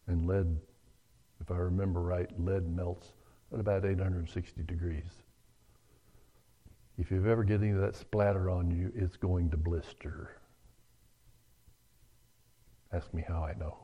And 0.08 0.26
lead, 0.26 0.56
if 1.40 1.50
I 1.50 1.56
remember 1.56 2.00
right, 2.00 2.28
lead 2.40 2.66
melts 2.66 3.12
at 3.52 3.60
about 3.60 3.84
860 3.84 4.62
degrees. 4.62 5.22
If 6.98 7.10
you've 7.10 7.26
ever 7.26 7.44
get 7.44 7.60
any 7.60 7.70
of 7.70 7.80
that 7.80 7.94
splatter 7.94 8.50
on 8.50 8.70
you, 8.70 8.90
it's 8.96 9.16
going 9.16 9.50
to 9.50 9.56
blister. 9.56 10.40
Ask 12.92 13.12
me 13.12 13.22
how 13.26 13.44
I 13.44 13.52
know. 13.52 13.76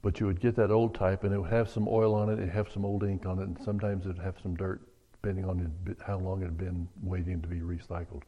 But 0.00 0.18
you 0.18 0.26
would 0.26 0.40
get 0.40 0.56
that 0.56 0.70
old 0.70 0.94
type 0.94 1.24
and 1.24 1.34
it 1.34 1.38
would 1.38 1.50
have 1.50 1.68
some 1.68 1.86
oil 1.86 2.14
on 2.14 2.30
it, 2.30 2.38
it'd 2.38 2.48
have 2.48 2.70
some 2.70 2.86
old 2.86 3.04
ink 3.04 3.26
on 3.26 3.38
it, 3.38 3.42
and 3.42 3.58
sometimes 3.62 4.06
it'd 4.06 4.18
have 4.18 4.36
some 4.42 4.56
dirt 4.56 4.87
depending 5.20 5.44
on 5.44 5.96
how 6.06 6.18
long 6.18 6.42
it 6.42 6.46
had 6.46 6.58
been 6.58 6.88
waiting 7.02 7.40
to 7.42 7.48
be 7.48 7.60
recycled. 7.60 8.22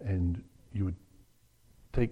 And 0.00 0.42
you 0.72 0.84
would 0.84 0.96
take 1.92 2.10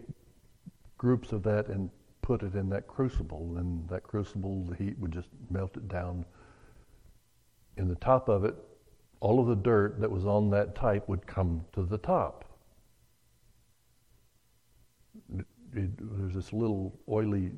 groups 0.97 1.33
of 1.33 1.43
that 1.43 1.68
and 1.68 1.91
put 2.23 2.43
it 2.43 2.55
in 2.55 2.68
that 2.68 2.87
crucible, 2.87 3.57
and 3.57 3.89
that 3.89 4.05
crucible, 4.05 4.64
the 4.64 4.77
heat 4.77 4.97
would 5.01 5.11
just 5.11 5.29
melt 5.51 5.77
it 5.77 5.89
down. 5.89 6.25
In 7.77 7.89
the 7.89 7.97
top 7.97 8.29
of 8.29 8.45
it, 8.45 8.55
all 9.18 9.41
of 9.41 9.49
the 9.49 9.57
dirt 9.57 10.01
that 10.01 10.11
was 10.11 10.25
on 10.25 10.51
that 10.51 10.77
type 10.77 11.09
would 11.09 11.27
come 11.27 11.64
to 11.73 11.83
the 11.83 11.99
top. 11.99 12.45
There's 15.73 16.35
this 16.35 16.53
little 16.53 16.99
oily 17.09 17.51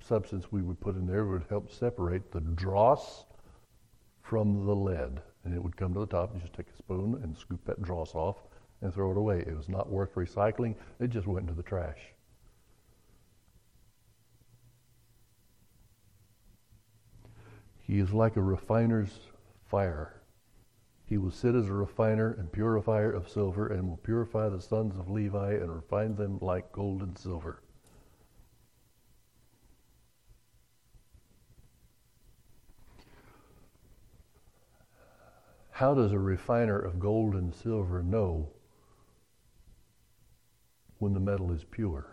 substance 0.00 0.50
we 0.50 0.62
would 0.62 0.80
put 0.80 0.96
in 0.96 1.06
there 1.06 1.26
would 1.26 1.44
help 1.48 1.70
separate 1.70 2.32
the 2.32 2.40
dross 2.40 3.26
from 4.22 4.66
the 4.66 4.74
lead 4.74 5.20
and 5.44 5.54
it 5.54 5.62
would 5.62 5.76
come 5.76 5.94
to 5.94 6.00
the 6.00 6.06
top. 6.06 6.34
You 6.34 6.40
just 6.40 6.52
take 6.52 6.68
a 6.68 6.76
spoon 6.76 7.20
and 7.22 7.36
scoop 7.36 7.64
that 7.64 7.82
dross 7.82 8.14
off 8.14 8.36
and 8.82 8.92
throw 8.92 9.10
it 9.10 9.16
away. 9.16 9.40
It 9.40 9.56
was 9.56 9.68
not 9.68 9.90
worth 9.90 10.14
recycling, 10.14 10.74
it 10.98 11.08
just 11.08 11.26
went 11.26 11.48
into 11.48 11.56
the 11.56 11.62
trash. 11.62 11.98
He 17.78 17.98
is 17.98 18.12
like 18.12 18.36
a 18.36 18.42
refiner's 18.42 19.18
fire. 19.68 20.22
He 21.06 21.18
will 21.18 21.32
sit 21.32 21.56
as 21.56 21.66
a 21.66 21.72
refiner 21.72 22.32
and 22.38 22.52
purifier 22.52 23.10
of 23.10 23.28
silver, 23.28 23.66
and 23.66 23.88
will 23.88 23.96
purify 23.96 24.48
the 24.48 24.60
sons 24.60 24.96
of 24.96 25.10
Levi 25.10 25.54
and 25.54 25.74
refine 25.74 26.14
them 26.14 26.38
like 26.40 26.70
gold 26.70 27.02
and 27.02 27.18
silver 27.18 27.62
How 35.80 35.94
does 35.94 36.12
a 36.12 36.18
refiner 36.18 36.78
of 36.78 37.00
gold 37.00 37.34
and 37.34 37.54
silver 37.54 38.02
know 38.02 38.50
when 40.98 41.14
the 41.14 41.20
metal 41.20 41.50
is 41.52 41.64
pure? 41.64 42.06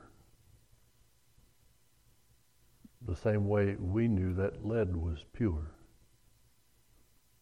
The 3.06 3.18
same 3.18 3.46
way 3.46 3.76
we 3.76 4.08
knew 4.08 4.34
that 4.36 4.66
lead 4.66 4.96
was 4.96 5.26
pure 5.34 5.72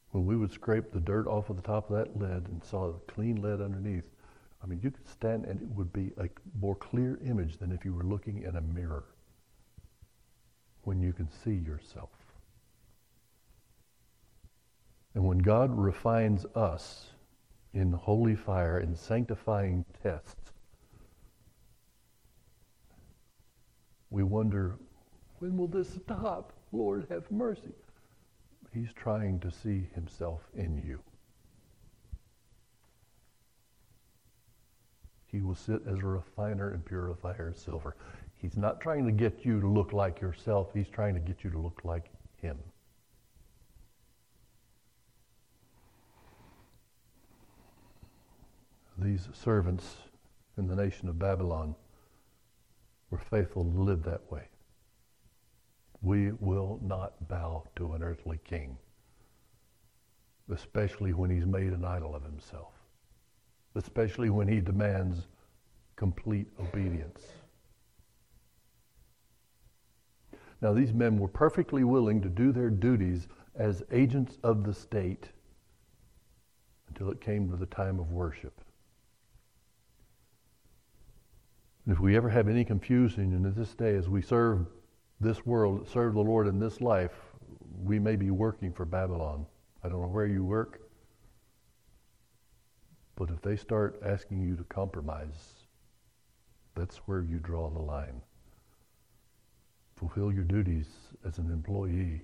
when 0.09 0.25
we 0.25 0.35
would 0.35 0.51
scrape 0.51 0.91
the 0.91 0.99
dirt 0.99 1.27
off 1.27 1.51
of 1.51 1.57
the 1.57 1.61
top 1.61 1.91
of 1.91 1.95
that 1.97 2.17
lead 2.17 2.47
and 2.47 2.63
saw 2.63 2.91
the 2.91 3.13
clean 3.13 3.39
lead 3.43 3.61
underneath, 3.61 4.09
I 4.63 4.65
mean, 4.65 4.79
you 4.81 4.89
could 4.89 5.07
stand 5.07 5.45
and 5.45 5.61
it 5.61 5.67
would 5.75 5.93
be 5.93 6.11
a 6.17 6.27
more 6.59 6.73
clear 6.73 7.19
image 7.23 7.59
than 7.59 7.71
if 7.71 7.85
you 7.85 7.93
were 7.93 8.03
looking 8.03 8.41
in 8.41 8.55
a 8.55 8.61
mirror 8.61 9.03
when 10.85 10.99
you 10.99 11.13
can 11.13 11.29
see 11.29 11.53
yourself. 11.53 12.14
And 15.15 15.25
when 15.25 15.37
God 15.37 15.71
refines 15.75 16.45
us 16.55 17.07
in 17.73 17.93
holy 17.93 18.35
fire, 18.35 18.79
in 18.79 18.95
sanctifying 18.95 19.85
tests, 20.03 20.51
we 24.09 24.23
wonder, 24.23 24.75
when 25.39 25.57
will 25.57 25.67
this 25.67 25.89
stop? 25.89 26.51
Lord, 26.71 27.07
have 27.09 27.31
mercy. 27.31 27.73
He's 28.73 28.91
trying 28.93 29.39
to 29.39 29.51
see 29.51 29.87
himself 29.95 30.41
in 30.53 30.83
you. 30.85 30.99
He 35.31 35.41
will 35.41 35.55
sit 35.55 35.81
as 35.87 35.99
a 35.99 36.05
refiner 36.05 36.71
and 36.71 36.85
purifier 36.85 37.49
of 37.49 37.57
silver. 37.57 37.95
He's 38.41 38.57
not 38.57 38.81
trying 38.81 39.05
to 39.05 39.11
get 39.13 39.45
you 39.45 39.61
to 39.61 39.67
look 39.67 39.93
like 39.93 40.19
yourself. 40.19 40.71
He's 40.73 40.89
trying 40.89 41.13
to 41.13 41.21
get 41.21 41.43
you 41.43 41.49
to 41.51 41.57
look 41.57 41.81
like 41.85 42.05
him. 42.41 42.57
These 48.97 49.27
servants 49.33 49.97
in 50.57 50.67
the 50.67 50.75
nation 50.75 51.09
of 51.09 51.19
Babylon 51.19 51.75
were 53.09 53.17
faithful 53.17 53.65
to 53.65 53.81
live 53.81 54.03
that 54.03 54.31
way. 54.31 54.47
We 56.01 56.31
will 56.33 56.79
not 56.81 57.27
bow 57.27 57.65
to 57.75 57.93
an 57.93 58.03
earthly 58.03 58.39
king, 58.45 58.77
especially 60.49 61.13
when 61.13 61.29
he's 61.29 61.45
made 61.45 61.73
an 61.73 61.83
idol 61.83 62.15
of 62.15 62.23
himself, 62.23 62.73
especially 63.75 64.29
when 64.29 64.47
he 64.47 64.61
demands 64.61 65.27
complete 65.95 66.47
obedience. 66.59 67.21
Now, 70.61 70.73
these 70.73 70.93
men 70.93 71.19
were 71.19 71.27
perfectly 71.27 71.83
willing 71.83 72.21
to 72.21 72.29
do 72.29 72.51
their 72.51 72.69
duties 72.69 73.27
as 73.55 73.83
agents 73.91 74.37
of 74.41 74.63
the 74.63 74.73
state 74.73 75.29
until 76.87 77.11
it 77.11 77.19
came 77.19 77.49
to 77.49 77.57
the 77.57 77.65
time 77.65 77.99
of 77.99 78.11
worship. 78.11 78.61
And 81.85 81.93
if 81.93 81.99
we 81.99 82.17
ever 82.17 82.29
have 82.29 82.47
any 82.47 82.65
confusion 82.65 83.33
in 83.33 83.53
this 83.53 83.75
day 83.75 83.95
as 83.95 84.09
we 84.09 84.21
serve 84.21 84.65
this 85.19 85.45
world, 85.45 85.87
serve 85.87 86.15
the 86.15 86.19
Lord 86.19 86.47
in 86.47 86.59
this 86.59 86.81
life, 86.81 87.13
we 87.83 87.99
may 87.99 88.15
be 88.15 88.31
working 88.31 88.73
for 88.73 88.85
Babylon. 88.85 89.45
I 89.83 89.89
don't 89.89 90.01
know 90.01 90.07
where 90.07 90.25
you 90.25 90.43
work, 90.43 90.81
but 93.15 93.29
if 93.29 93.41
they 93.41 93.55
start 93.55 94.01
asking 94.03 94.41
you 94.41 94.55
to 94.55 94.63
compromise, 94.63 95.53
that's 96.73 96.97
where 97.05 97.21
you 97.21 97.37
draw 97.37 97.69
the 97.69 97.79
line. 97.79 98.21
Fulfill 99.95 100.33
your 100.33 100.43
duties 100.43 100.87
as 101.25 101.37
an 101.37 101.51
employee. 101.51 102.23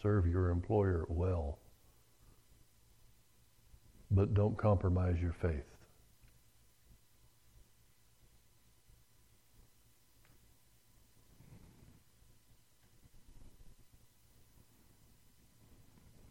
Serve 0.00 0.26
your 0.26 0.50
employer 0.50 1.06
well. 1.08 1.58
But 4.10 4.34
don't 4.34 4.56
compromise 4.56 5.16
your 5.20 5.32
faith. 5.32 5.75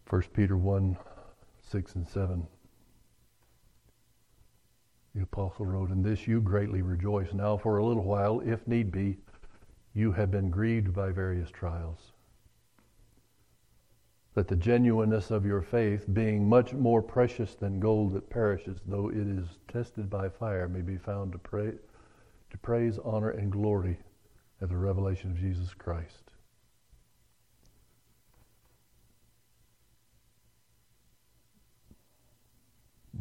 1 0.09 0.21
Peter 0.33 0.55
1 0.55 0.97
6 1.67 1.95
and 1.95 2.07
7. 2.07 2.47
The 5.15 5.23
apostle 5.23 5.65
wrote, 5.65 5.89
In 5.89 6.03
this 6.03 6.27
you 6.27 6.41
greatly 6.41 6.81
rejoice. 6.81 7.33
Now, 7.33 7.57
for 7.57 7.77
a 7.77 7.85
little 7.85 8.03
while, 8.03 8.41
if 8.41 8.67
need 8.67 8.91
be, 8.91 9.17
you 9.93 10.11
have 10.11 10.29
been 10.29 10.49
grieved 10.51 10.93
by 10.93 11.11
various 11.11 11.49
trials. 11.49 12.11
That 14.35 14.47
the 14.47 14.57
genuineness 14.57 15.31
of 15.31 15.45
your 15.45 15.61
faith, 15.61 16.05
being 16.13 16.47
much 16.47 16.73
more 16.73 17.01
precious 17.01 17.55
than 17.55 17.79
gold 17.79 18.13
that 18.13 18.29
perishes, 18.29 18.81
though 18.85 19.09
it 19.09 19.15
is 19.15 19.47
tested 19.69 20.09
by 20.09 20.29
fire, 20.29 20.67
may 20.67 20.81
be 20.81 20.97
found 20.97 21.31
to, 21.31 21.37
pray, 21.39 21.71
to 22.51 22.57
praise, 22.57 22.99
honor, 23.03 23.31
and 23.31 23.51
glory 23.51 23.97
at 24.61 24.69
the 24.69 24.77
revelation 24.77 25.31
of 25.31 25.39
Jesus 25.39 25.73
Christ. 25.73 26.24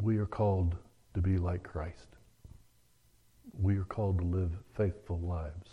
We 0.01 0.17
are 0.17 0.25
called 0.25 0.75
to 1.13 1.21
be 1.21 1.37
like 1.37 1.63
Christ. 1.63 2.07
We 3.59 3.77
are 3.77 3.85
called 3.85 4.19
to 4.19 4.25
live 4.25 4.51
faithful 4.75 5.19
lives. 5.19 5.71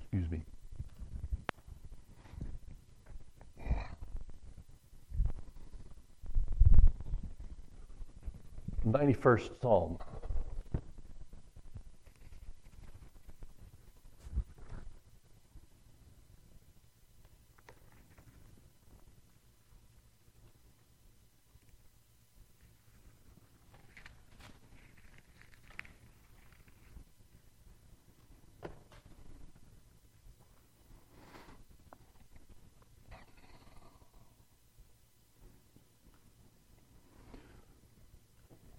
Excuse 0.00 0.30
me. 0.30 0.40
Ninety-first 8.84 9.50
Psalm. 9.60 9.98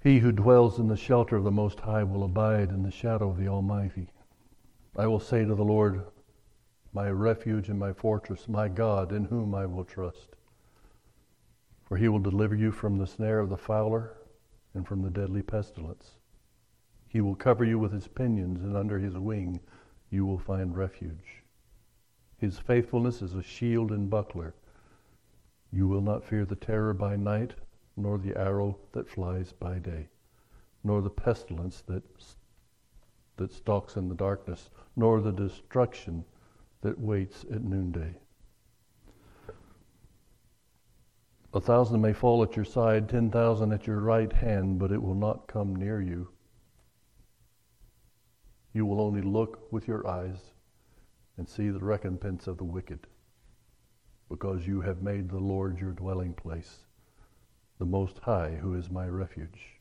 He 0.08 0.20
who 0.20 0.32
dwells 0.32 0.80
in 0.80 0.88
the 0.88 0.96
shelter 0.96 1.36
of 1.36 1.44
the 1.44 1.52
Most 1.52 1.82
High 1.82 2.06
will 2.06 2.24
abide 2.24 2.70
in 2.70 2.82
the 2.82 2.92
shadow 2.92 3.30
of 3.30 3.36
the 3.36 3.50
Almighty. 3.50 4.08
I 4.96 5.06
will 5.06 5.20
say 5.20 5.44
to 5.44 5.54
the 5.54 5.66
Lord, 5.66 6.02
my 6.94 7.10
refuge 7.10 7.68
and 7.68 7.78
my 7.78 7.92
fortress, 7.92 8.48
my 8.48 8.70
God, 8.70 9.12
in 9.12 9.26
whom 9.26 9.54
I 9.54 9.66
will 9.66 9.84
trust. 9.84 10.38
For 11.84 11.98
he 11.98 12.08
will 12.08 12.20
deliver 12.20 12.56
you 12.56 12.72
from 12.72 12.98
the 12.98 13.06
snare 13.06 13.40
of 13.40 13.50
the 13.50 13.58
fowler 13.58 14.14
and 14.74 14.88
from 14.88 15.02
the 15.02 15.10
deadly 15.10 15.42
pestilence. 15.42 16.12
He 17.10 17.20
will 17.20 17.36
cover 17.36 17.66
you 17.66 17.78
with 17.78 17.92
his 17.92 18.08
pinions, 18.08 18.64
and 18.64 18.78
under 18.78 19.00
his 19.00 19.18
wing 19.18 19.60
you 20.10 20.26
will 20.26 20.40
find 20.40 20.78
refuge. 20.78 21.44
His 22.38 22.58
faithfulness 22.58 23.22
is 23.22 23.36
a 23.36 23.44
shield 23.44 23.92
and 23.92 24.10
buckler. 24.10 24.56
You 25.70 25.86
will 25.86 26.00
not 26.00 26.24
fear 26.24 26.46
the 26.46 26.56
terror 26.56 26.94
by 26.94 27.18
night 27.18 27.56
nor 27.98 28.20
the 28.20 28.38
arrow 28.38 28.78
that 28.92 29.10
flies 29.10 29.52
by 29.52 29.80
day, 29.80 30.08
nor 30.84 31.02
the 31.02 31.10
pestilence 31.10 31.82
that, 31.88 32.04
that 33.38 33.52
stalks 33.52 33.96
in 33.96 34.08
the 34.08 34.16
darkness, 34.16 34.70
nor 34.96 35.20
the 35.20 35.32
destruction 35.32 36.24
that 36.82 37.00
waits 37.00 37.44
at 37.52 37.64
noonday. 37.64 38.14
A 41.54 41.60
thousand 41.60 42.02
may 42.02 42.14
fall 42.14 42.44
at 42.44 42.56
your 42.56 42.66
side, 42.66 43.10
ten 43.10 43.32
thousand 43.32 43.74
at 43.74 43.88
your 43.88 44.00
right 44.00 44.32
hand, 44.32 44.78
but 44.78 44.92
it 44.92 45.02
will 45.02 45.16
not 45.16 45.48
come 45.48 45.76
near 45.76 46.00
you. 46.00 46.30
You 48.74 48.86
will 48.86 49.02
only 49.02 49.22
look 49.22 49.72
with 49.72 49.88
your 49.88 50.06
eyes 50.08 50.38
and 51.38 51.50
see 51.50 51.70
the 51.70 51.80
recompense 51.80 52.46
of 52.46 52.58
the 52.58 52.64
wicked, 52.64 53.08
because 54.30 54.68
you 54.68 54.82
have 54.82 55.02
made 55.02 55.30
the 55.30 55.40
Lord 55.40 55.80
your 55.80 55.94
dwelling 55.94 56.34
place 56.34 56.86
the 57.80 57.86
Most 57.86 58.20
High, 58.20 58.56
who 58.62 58.74
is 58.74 58.90
my 58.90 59.08
refuge. 59.08 59.80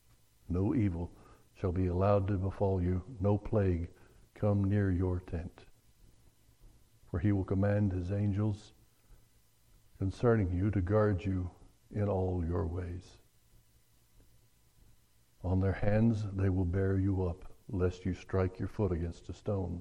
No 0.49 0.75
evil 0.75 1.11
shall 1.55 1.73
be 1.73 1.87
allowed 1.87 2.29
to 2.29 2.35
befall 2.35 2.83
you, 2.83 3.03
no 3.21 3.39
plague 3.39 3.89
come 4.35 4.65
near 4.65 4.91
your 4.91 5.21
tent. 5.21 5.65
For 7.11 7.19
he 7.19 7.33
will 7.33 7.45
command 7.45 7.93
his 7.93 8.13
angels 8.13 8.73
concerning 9.99 10.53
you 10.53 10.71
to 10.71 10.83
guard 10.83 11.25
you 11.25 11.51
in 11.95 12.09
all 12.09 12.45
your 12.47 12.67
ways. 12.67 13.17
On 15.43 15.61
their 15.61 15.73
hands 15.73 16.25
they 16.35 16.51
will 16.51 16.65
bear 16.65 16.99
you 16.99 17.25
up, 17.25 17.51
lest 17.69 18.05
you 18.05 18.13
strike 18.13 18.59
your 18.59 18.69
foot 18.69 18.93
against 18.93 19.29
a 19.29 19.33
stone. 19.33 19.81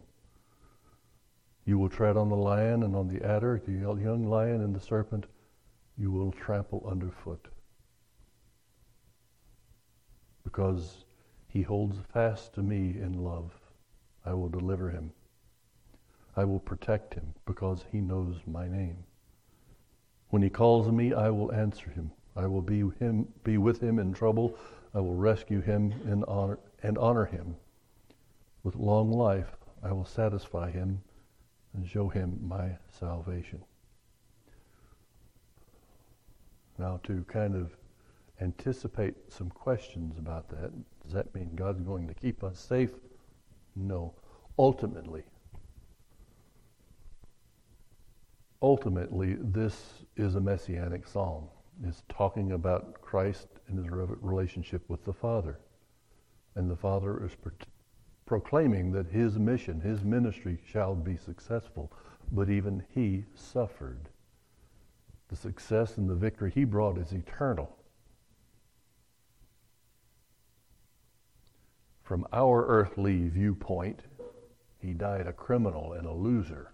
You 1.65 1.77
will 1.77 1.89
tread 1.89 2.15
on 2.15 2.29
the 2.29 2.35
lion 2.35 2.83
and 2.83 2.95
on 2.95 3.07
the 3.07 3.25
adder, 3.25 3.61
the 3.65 3.71
young 3.73 4.23
lion 4.23 4.61
and 4.61 4.73
the 4.73 4.79
serpent 4.79 5.25
you 5.97 6.11
will 6.11 6.31
trample 6.31 6.87
underfoot. 6.89 7.47
Because 10.45 11.03
he 11.49 11.63
holds 11.63 11.97
fast 12.13 12.53
to 12.53 12.63
me 12.63 12.97
in 12.97 13.21
love, 13.21 13.51
I 14.25 14.33
will 14.33 14.47
deliver 14.47 14.89
him. 14.89 15.11
I 16.37 16.45
will 16.45 16.59
protect 16.59 17.13
him 17.13 17.33
because 17.45 17.83
he 17.91 17.99
knows 17.99 18.37
my 18.47 18.67
name. 18.67 19.03
When 20.29 20.41
he 20.41 20.49
calls 20.49 20.91
me, 20.91 21.13
I 21.13 21.29
will 21.29 21.51
answer 21.51 21.89
him. 21.89 22.11
I 22.35 22.47
will 22.47 22.61
be 22.61 22.83
him 22.99 23.27
be 23.43 23.57
with 23.57 23.81
him 23.81 23.99
in 23.99 24.13
trouble. 24.13 24.57
I 24.93 24.99
will 24.99 25.15
rescue 25.15 25.61
him 25.61 25.93
and 26.05 26.25
honor 26.25 26.59
and 26.83 26.97
honor 26.97 27.25
him. 27.25 27.55
With 28.63 28.75
long 28.75 29.11
life 29.11 29.55
I 29.83 29.91
will 29.91 30.05
satisfy 30.05 30.71
him 30.71 31.01
and 31.73 31.87
show 31.87 32.09
him 32.09 32.39
my 32.41 32.77
salvation. 32.99 33.63
Now 36.77 36.99
to 37.03 37.23
kind 37.29 37.55
of 37.55 37.75
anticipate 38.41 39.15
some 39.29 39.49
questions 39.49 40.17
about 40.17 40.49
that, 40.49 40.71
does 41.03 41.13
that 41.13 41.33
mean 41.33 41.51
God's 41.55 41.81
going 41.81 42.07
to 42.07 42.13
keep 42.13 42.43
us 42.43 42.59
safe? 42.59 42.91
No. 43.75 44.13
Ultimately, 44.57 45.23
ultimately, 48.61 49.35
this 49.39 50.05
is 50.15 50.35
a 50.35 50.39
messianic 50.39 51.05
psalm. 51.07 51.47
It's 51.83 52.03
talking 52.09 52.53
about 52.53 53.01
Christ 53.01 53.47
and 53.67 53.77
his 53.77 53.87
relationship 53.91 54.81
with 54.89 55.03
the 55.05 55.13
Father. 55.13 55.59
And 56.55 56.71
the 56.71 56.75
Father 56.75 57.23
is 57.25 57.35
pro- 57.35 57.51
proclaiming 58.25 58.91
that 58.93 59.07
his 59.07 59.37
mission, 59.37 59.81
his 59.81 60.03
ministry 60.03 60.57
shall 60.65 60.95
be 60.95 61.17
successful. 61.17 61.91
But 62.31 62.49
even 62.49 62.83
he 62.89 63.25
suffered. 63.35 64.09
The 65.27 65.35
success 65.35 65.97
and 65.97 66.09
the 66.09 66.15
victory 66.15 66.51
he 66.55 66.63
brought 66.63 66.97
is 66.97 67.11
eternal. 67.11 67.75
From 72.05 72.27
our 72.31 72.67
earthly 72.67 73.29
viewpoint, 73.29 74.01
he 74.77 74.93
died 74.93 75.25
a 75.25 75.33
criminal 75.33 75.93
and 75.93 76.05
a 76.05 76.13
loser. 76.13 76.71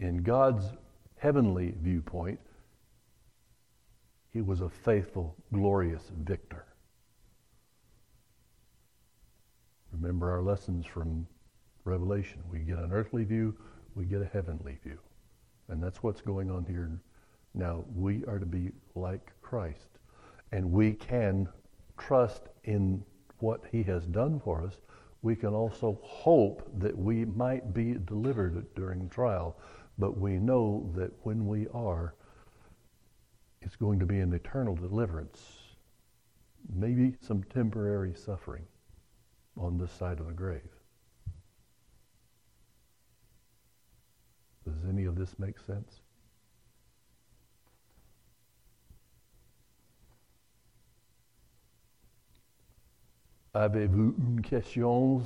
In 0.00 0.22
God's 0.22 0.66
heavenly 1.16 1.74
viewpoint, 1.80 2.38
he 4.34 4.42
was 4.42 4.60
a 4.60 4.68
faithful, 4.68 5.34
glorious 5.50 6.12
victor. 6.14 6.66
Remember 9.92 10.30
our 10.30 10.42
lessons 10.42 10.84
from 10.84 11.26
Revelation. 11.84 12.42
We 12.50 12.58
get 12.58 12.78
an 12.78 12.92
earthly 12.92 13.24
view, 13.24 13.56
we 13.94 14.04
get 14.04 14.20
a 14.20 14.26
heavenly 14.26 14.78
view. 14.84 14.98
And 15.68 15.82
that's 15.82 16.02
what's 16.02 16.20
going 16.20 16.50
on 16.50 16.66
here. 16.66 17.00
Now, 17.54 17.82
we 17.94 18.26
are 18.26 18.38
to 18.38 18.46
be 18.46 18.72
like 18.94 19.32
Christ. 19.40 19.88
And 20.52 20.70
we 20.70 20.92
can 20.92 21.48
trust 21.96 22.50
in 22.64 23.02
what 23.40 23.62
he 23.70 23.82
has 23.84 24.06
done 24.06 24.40
for 24.40 24.64
us. 24.64 24.74
We 25.22 25.36
can 25.36 25.54
also 25.54 25.98
hope 26.02 26.70
that 26.78 26.96
we 26.96 27.24
might 27.24 27.74
be 27.74 27.94
delivered 28.06 28.66
during 28.74 29.08
trial 29.08 29.56
but 30.00 30.18
we 30.18 30.38
know 30.38 30.90
that 30.96 31.12
when 31.24 31.46
we 31.46 31.68
are, 31.74 32.14
it's 33.60 33.76
going 33.76 33.98
to 34.00 34.06
be 34.06 34.18
an 34.20 34.32
eternal 34.32 34.74
deliverance. 34.74 35.38
Maybe 36.74 37.14
some 37.20 37.44
temporary 37.44 38.14
suffering 38.14 38.64
on 39.58 39.76
this 39.76 39.92
side 39.92 40.18
of 40.18 40.26
the 40.26 40.32
grave. 40.32 40.70
Does 44.64 44.88
any 44.88 45.04
of 45.04 45.16
this 45.16 45.38
make 45.38 45.58
sense? 45.58 46.00
Avez-vous 53.52 54.14
une 54.16 54.42
question 54.42 55.22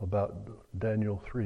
about 0.00 0.34
Daniel 0.72 1.18
3. 1.24 1.42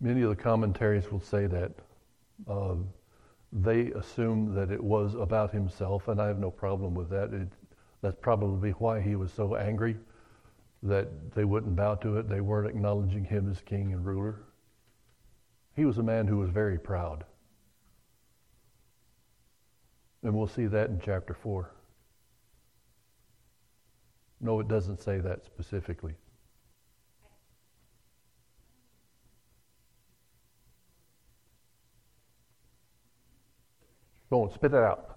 Many 0.00 0.22
of 0.22 0.30
the 0.30 0.36
commentaries 0.36 1.10
will 1.10 1.20
say 1.20 1.46
that. 1.46 1.72
Uh, 2.46 2.74
they 3.52 3.92
assume 3.92 4.54
that 4.54 4.70
it 4.70 4.82
was 4.82 5.14
about 5.14 5.52
himself, 5.52 6.08
and 6.08 6.20
I 6.20 6.26
have 6.26 6.38
no 6.38 6.50
problem 6.50 6.94
with 6.94 7.08
that. 7.10 7.32
It, 7.32 7.48
that's 8.02 8.16
probably 8.20 8.70
why 8.72 9.00
he 9.00 9.16
was 9.16 9.32
so 9.32 9.56
angry 9.56 9.96
that 10.82 11.32
they 11.34 11.44
wouldn't 11.44 11.74
bow 11.74 11.94
to 11.96 12.18
it. 12.18 12.28
They 12.28 12.40
weren't 12.40 12.68
acknowledging 12.68 13.24
him 13.24 13.50
as 13.50 13.60
king 13.62 13.92
and 13.92 14.04
ruler. 14.04 14.42
He 15.74 15.84
was 15.84 15.98
a 15.98 16.02
man 16.02 16.26
who 16.26 16.38
was 16.38 16.50
very 16.50 16.78
proud. 16.78 17.24
And 20.22 20.34
we'll 20.34 20.46
see 20.46 20.66
that 20.66 20.90
in 20.90 21.00
chapter 21.00 21.34
4. 21.34 21.70
No, 24.40 24.60
it 24.60 24.68
doesn't 24.68 25.00
say 25.00 25.18
that 25.18 25.44
specifically. 25.44 26.14
Go 34.36 34.50
spit 34.54 34.74
it 34.74 34.76
out. 34.76 35.15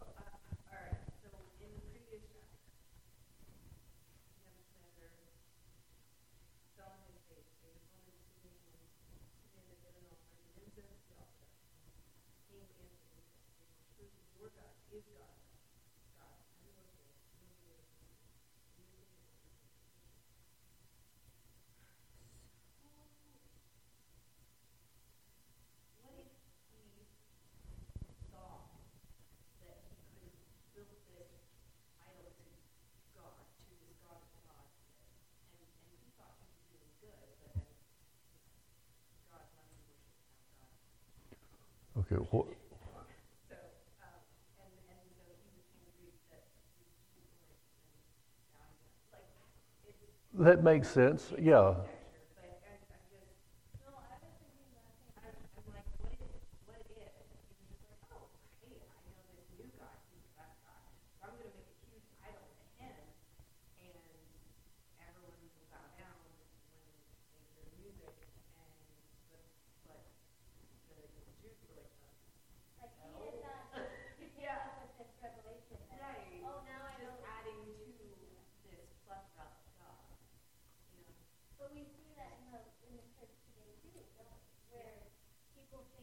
Okay. 42.34 42.56
That 50.34 50.64
makes 50.64 50.90
sense. 50.90 51.34
Yeah. 51.40 51.76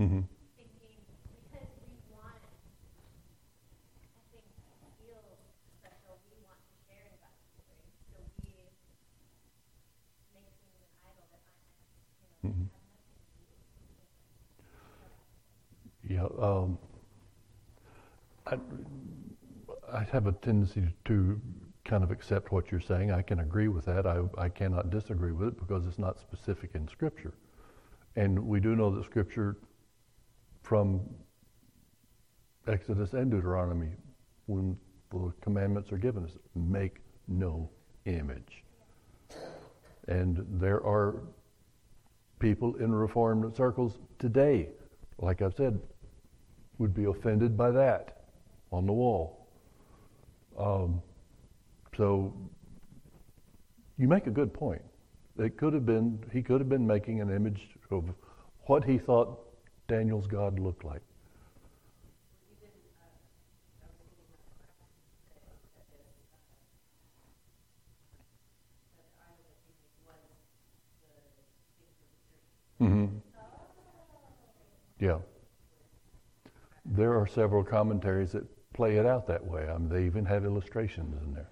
Mm-hmm. 0.00 0.20
Yeah, 16.08 16.26
um, 16.40 16.78
I, 18.46 18.56
I 19.92 20.02
have 20.04 20.26
a 20.26 20.32
tendency 20.32 20.88
to 21.04 21.40
kind 21.84 22.02
of 22.02 22.10
accept 22.10 22.52
what 22.52 22.70
you're 22.70 22.80
saying. 22.80 23.12
I 23.12 23.22
can 23.22 23.40
agree 23.40 23.68
with 23.68 23.84
that. 23.84 24.06
I, 24.06 24.22
I 24.38 24.48
cannot 24.48 24.90
disagree 24.90 25.32
with 25.32 25.48
it 25.48 25.58
because 25.58 25.86
it's 25.86 25.98
not 25.98 26.18
specific 26.18 26.70
in 26.74 26.88
Scripture. 26.88 27.34
And 28.16 28.38
we 28.46 28.60
do 28.60 28.74
know 28.74 28.90
that 28.94 29.04
Scripture 29.04 29.56
from 30.62 31.00
Exodus 32.66 33.12
and 33.12 33.30
Deuteronomy, 33.30 33.90
when 34.46 34.76
the 35.10 35.32
commandments 35.40 35.92
are 35.92 35.98
given 35.98 36.24
us, 36.24 36.36
make 36.54 36.98
no 37.28 37.70
image. 38.04 38.64
And 40.08 40.44
there 40.60 40.84
are 40.84 41.22
people 42.38 42.76
in 42.76 42.94
Reformed 42.94 43.54
circles 43.56 43.98
today, 44.18 44.68
like 45.18 45.42
I've 45.42 45.54
said, 45.54 45.78
would 46.78 46.94
be 46.94 47.04
offended 47.04 47.56
by 47.56 47.70
that 47.70 48.24
on 48.72 48.86
the 48.86 48.92
wall. 48.92 49.46
Um, 50.58 51.02
so 51.96 52.34
you 53.98 54.08
make 54.08 54.26
a 54.26 54.30
good 54.30 54.52
point. 54.52 54.82
It 55.38 55.56
could 55.56 55.74
have 55.74 55.86
been 55.86 56.18
he 56.32 56.42
could 56.42 56.60
have 56.60 56.68
been 56.68 56.86
making 56.86 57.20
an 57.20 57.34
image 57.34 57.68
of 57.90 58.04
what 58.66 58.84
he 58.84 58.98
thought 58.98 59.38
Daniel's 59.90 60.26
God 60.26 60.58
looked 60.58 60.84
like. 60.84 61.02
Mm-hmm. 72.80 73.06
Yeah 74.98 75.18
there 76.84 77.16
are 77.18 77.26
several 77.26 77.62
commentaries 77.62 78.32
that 78.32 78.44
play 78.72 78.96
it 78.96 79.06
out 79.06 79.26
that 79.26 79.44
way. 79.44 79.68
I 79.68 79.78
mean, 79.78 79.88
they 79.88 80.04
even 80.04 80.24
have 80.26 80.44
illustrations 80.44 81.16
in 81.22 81.32
there. 81.32 81.48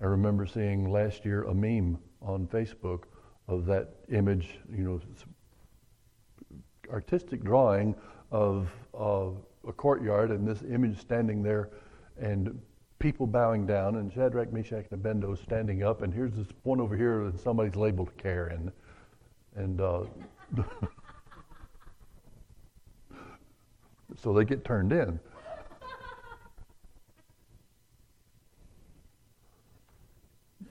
I 0.00 0.04
remember 0.04 0.46
seeing 0.46 0.90
last 0.90 1.24
year 1.24 1.44
a 1.44 1.54
meme 1.54 1.98
on 2.20 2.46
Facebook 2.46 3.04
of 3.48 3.66
that 3.66 3.94
image, 4.10 4.58
you 4.70 4.84
know, 4.84 5.00
artistic 6.90 7.42
drawing 7.42 7.94
of 8.30 8.68
uh, 8.98 9.30
a 9.66 9.72
courtyard 9.72 10.30
and 10.30 10.46
this 10.46 10.62
image 10.62 10.98
standing 10.98 11.42
there 11.42 11.70
and 12.18 12.60
people 12.98 13.26
bowing 13.26 13.66
down 13.66 13.96
and 13.96 14.12
Shadrach, 14.12 14.52
Meshach, 14.52 14.86
and 14.90 15.00
Abednego 15.00 15.34
standing 15.34 15.82
up 15.82 16.02
and 16.02 16.12
here's 16.12 16.34
this 16.34 16.48
one 16.62 16.80
over 16.80 16.96
here 16.96 17.24
that 17.30 17.38
somebody's 17.40 17.76
labeled 17.76 18.10
Karen. 18.16 18.72
And 19.54 19.80
uh, 19.80 20.04
so 24.22 24.32
they 24.32 24.44
get 24.44 24.64
turned 24.64 24.92
in. 24.92 25.18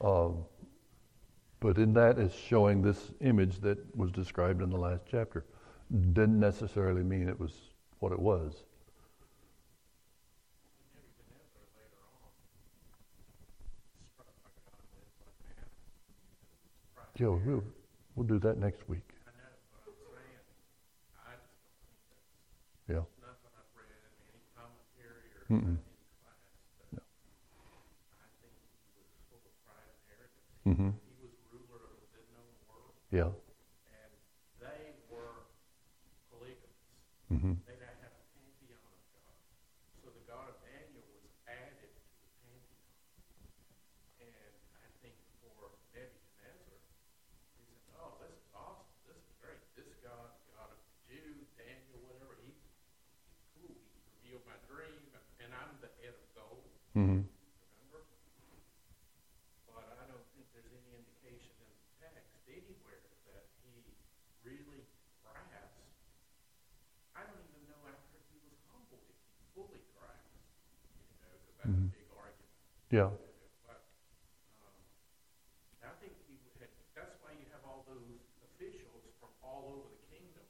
Um, 0.01 0.43
but 1.65 1.77
in 1.79 1.93
that 1.93 2.19
is 2.19 2.31
showing 2.31 2.83
this 2.83 3.11
image 3.21 3.59
that 3.61 3.79
was 3.95 4.11
described 4.11 4.61
in 4.61 4.69
the 4.69 4.77
last 4.77 5.01
chapter. 5.09 5.45
Didn't 5.91 6.39
necessarily 6.39 7.03
mean 7.03 7.29
it 7.29 7.39
was 7.39 7.53
what 7.99 8.11
it 8.11 8.19
was. 8.19 8.53
Yeah, 17.17 17.27
we'll, 17.27 17.63
we'll 18.15 18.27
do 18.27 18.39
that 18.39 18.57
next 18.57 18.89
week. 18.89 18.99
Yeah. 22.89 23.01
Mm-mm. 25.49 25.77
Mm-hmm. 30.67 30.89
Yeah. 33.13 33.29
And 33.29 34.11
they 34.57 34.97
were 35.13 35.45
polygamists. 36.33 36.89
Mm-hmm. 37.29 37.61
They 37.69 37.77
had 37.77 37.93
a 38.01 38.11
pantheon 38.33 38.81
of 38.81 39.01
gods. 39.13 39.45
So 40.01 40.09
the 40.09 40.25
God 40.25 40.49
of 40.49 40.57
Daniel 40.65 41.05
was 41.21 41.29
added 41.45 41.77
to 41.85 41.85
the 41.85 42.29
pantheon. 42.41 42.65
And 44.25 44.57
I 44.81 44.89
think 45.05 45.13
for 45.45 45.69
Nebuchadnezzar, 45.93 46.81
he 47.61 47.69
said, 47.85 48.01
oh, 48.01 48.17
this 48.25 48.33
is 48.33 48.49
awesome. 48.57 48.89
This 49.05 49.21
is 49.21 49.29
great. 49.37 49.61
This 49.77 49.85
God, 50.01 50.33
God 50.57 50.73
of 50.73 50.81
the 50.81 50.89
Jews, 51.05 51.45
Daniel, 51.61 52.01
whatever, 52.09 52.41
he, 52.41 52.49
he's 52.49 53.37
cool. 53.53 53.69
He 53.69 54.33
revealed 54.33 54.49
my 54.49 54.57
dream 54.65 55.13
and 55.45 55.53
I'm 55.53 55.77
the 55.77 55.93
head 56.01 56.17
of 56.17 56.25
gold. 56.33 56.65
Mm-hmm. 56.97 57.21
Remember? 57.21 58.01
But 59.69 59.85
I 59.93 60.09
don't 60.09 60.25
think 60.33 60.49
there's 60.57 60.73
any 60.73 60.97
indication 60.97 61.53
in 61.61 61.69
the 61.69 61.85
text 62.01 62.33
anywhere 62.49 63.03
that 63.29 63.45
he 63.61 63.85
really 64.41 64.89
grasped. 65.21 65.85
I 67.13 67.27
don't 67.29 67.45
even 67.45 67.61
know 67.69 67.77
after 67.85 68.17
he 68.31 68.41
was 68.47 68.57
humbled 68.71 69.05
if 69.05 69.19
he 69.37 69.43
fully 69.53 69.85
grasped. 69.93 70.33
You 70.33 71.27
know, 71.29 71.35
because 71.45 71.55
that's 71.61 71.77
mm-hmm. 71.77 71.91
a 71.91 71.99
big 71.99 72.09
argument. 72.15 72.57
Yeah. 72.91 73.09
Um, 73.09 73.15
I 75.83 75.91
think 75.99 76.13
he 76.29 76.37
had, 76.61 76.69
that's 76.95 77.17
why 77.21 77.33
you 77.33 77.45
have 77.51 77.65
all 77.65 77.83
those 77.89 78.21
officials 78.45 79.03
from 79.19 79.29
all 79.41 79.73
over 79.73 79.89
the 79.89 80.01
kingdom. 80.09 80.45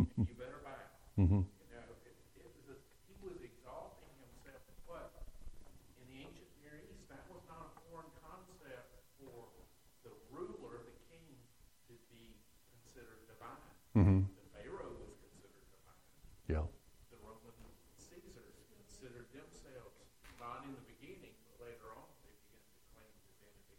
Mm-hmm. 0.00 0.22
you 0.24 0.32
better 0.40 0.64
bow. 0.64 0.80
Mm-hmm. 1.20 1.44
You 1.44 1.68
know, 1.76 1.92
it, 2.08 2.16
it 2.40 2.48
was 2.56 2.72
a, 2.72 2.76
he 3.04 3.12
was 3.20 3.36
exalting 3.44 4.08
himself, 4.16 4.64
but 4.88 5.12
in 6.00 6.08
the 6.08 6.24
ancient 6.24 6.48
Near 6.64 6.80
East, 6.88 7.04
that 7.12 7.28
was 7.28 7.44
not 7.44 7.68
a 7.68 7.72
foreign 7.84 8.08
concept 8.24 8.96
for 9.20 9.52
the 10.06 10.14
ruler, 10.32 10.88
the 10.88 10.96
king, 11.12 11.36
to 11.90 11.94
be 12.08 12.32
considered 12.72 13.20
divine. 13.28 13.60
Mm-hmm. 13.92 14.24
The 14.24 14.46
Pharaoh 14.56 14.96
was 14.96 15.20
considered 15.20 15.68
divine. 15.68 16.00
Yeah. 16.48 16.64
The 17.12 17.20
Roman 17.20 17.52
Caesars 18.00 18.56
considered 18.72 19.28
themselves 19.36 20.00
not 20.40 20.64
in 20.64 20.72
the 20.72 20.84
beginning, 20.96 21.36
but 21.44 21.60
later 21.60 21.92
on 21.92 22.08
they 22.24 22.32
began 22.48 22.64
to 22.64 22.80
claim 22.96 23.12
divinity. 23.26 23.76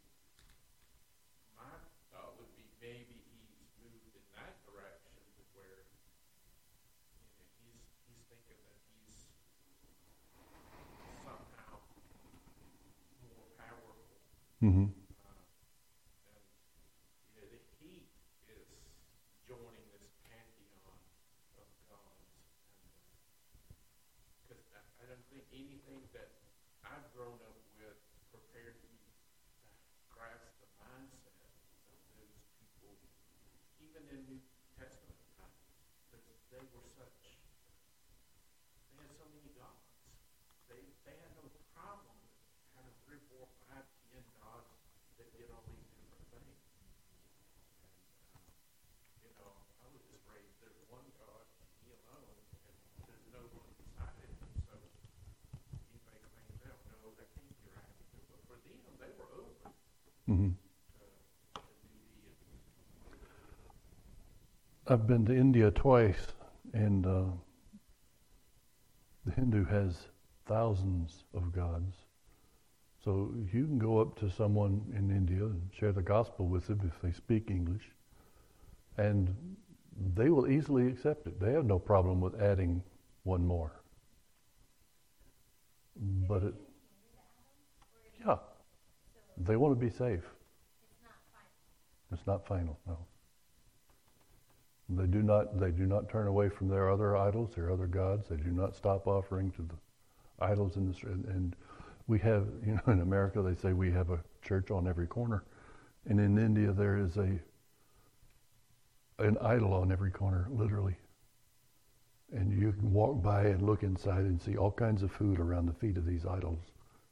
My 1.57 1.81
thought 2.13 2.37
would 2.37 2.53
be 2.53 2.69
maybe 2.77 3.21
Mm-hmm. 14.61 14.93
he 17.81 18.05
is 18.45 18.61
joining 19.49 19.87
this 19.89 20.13
pantheon 20.29 21.01
of 21.57 21.65
gods. 21.89 22.29
Because 24.45 24.61
I, 24.77 24.85
I 25.01 25.03
don't 25.09 25.25
think 25.33 25.49
anything 25.49 26.05
that 26.13 26.29
I've 26.85 27.09
grown 27.17 27.41
up 27.41 27.57
with 27.73 27.97
prepared 28.29 28.77
me 28.85 29.01
to 29.01 30.01
grasp 30.13 30.45
the 30.61 30.69
mindset 30.77 31.41
of 31.89 31.97
those 32.21 32.37
people, 32.61 33.01
even 33.81 34.05
in 34.13 34.31
I've 64.91 65.07
been 65.07 65.25
to 65.27 65.33
India 65.33 65.71
twice, 65.71 66.27
and 66.73 67.05
uh, 67.05 67.23
the 69.23 69.31
Hindu 69.31 69.63
has 69.63 69.95
thousands 70.45 71.23
of 71.33 71.53
gods. 71.53 71.95
So 73.01 73.33
you 73.53 73.67
can 73.67 73.79
go 73.79 74.01
up 74.01 74.19
to 74.19 74.29
someone 74.29 74.83
in 74.93 75.09
India 75.09 75.45
and 75.45 75.61
share 75.79 75.93
the 75.93 76.01
gospel 76.01 76.45
with 76.45 76.67
them 76.67 76.81
if 76.83 77.01
they 77.01 77.13
speak 77.13 77.49
English, 77.49 77.83
and 78.97 79.33
they 80.13 80.27
will 80.27 80.51
easily 80.51 80.87
accept 80.87 81.25
it. 81.25 81.39
They 81.39 81.53
have 81.53 81.63
no 81.63 81.79
problem 81.79 82.19
with 82.19 82.41
adding 82.41 82.83
one 83.23 83.47
more. 83.47 83.71
But 86.27 86.43
it, 86.43 86.53
yeah, 88.27 88.39
they 89.37 89.55
want 89.55 89.71
to 89.71 89.79
be 89.79 89.89
safe. 89.89 90.25
It's 92.11 92.27
not 92.27 92.45
final, 92.45 92.77
no. 92.85 92.97
They 94.97 95.07
do 95.07 95.21
not. 95.21 95.59
They 95.59 95.71
do 95.71 95.85
not 95.85 96.09
turn 96.09 96.27
away 96.27 96.49
from 96.49 96.67
their 96.67 96.89
other 96.89 97.15
idols, 97.15 97.51
their 97.55 97.71
other 97.71 97.87
gods. 97.87 98.27
They 98.29 98.37
do 98.37 98.51
not 98.51 98.75
stop 98.75 99.07
offering 99.07 99.51
to 99.51 99.61
the 99.61 100.45
idols 100.45 100.75
in 100.75 100.91
the 100.91 101.07
and, 101.07 101.25
and 101.25 101.55
we 102.07 102.19
have, 102.19 102.47
you 102.65 102.73
know, 102.73 102.93
in 102.93 103.01
America 103.01 103.41
they 103.41 103.55
say 103.55 103.73
we 103.73 103.91
have 103.91 104.09
a 104.09 104.19
church 104.41 104.71
on 104.71 104.87
every 104.87 105.07
corner, 105.07 105.43
and 106.07 106.19
in 106.19 106.37
India 106.37 106.71
there 106.71 106.97
is 106.97 107.17
a 107.17 107.39
an 109.19 109.37
idol 109.41 109.73
on 109.73 109.91
every 109.91 110.11
corner, 110.11 110.47
literally. 110.49 110.95
And 112.33 112.51
you 112.51 112.71
can 112.71 112.91
walk 112.91 113.21
by 113.21 113.43
and 113.43 113.61
look 113.61 113.83
inside 113.83 114.23
and 114.23 114.41
see 114.41 114.57
all 114.57 114.71
kinds 114.71 115.03
of 115.03 115.11
food 115.11 115.37
around 115.37 115.67
the 115.67 115.73
feet 115.73 115.97
of 115.97 116.05
these 116.05 116.25
idols, 116.25 116.59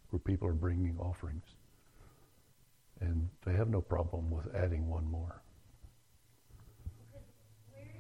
where 0.10 0.20
people 0.20 0.48
are 0.48 0.54
bringing 0.54 0.98
offerings, 0.98 1.44
and 3.00 3.30
they 3.46 3.54
have 3.54 3.70
no 3.70 3.82
problem 3.82 4.32
with 4.32 4.54
adding 4.56 4.90
one 4.90 5.06
more. 5.06 5.42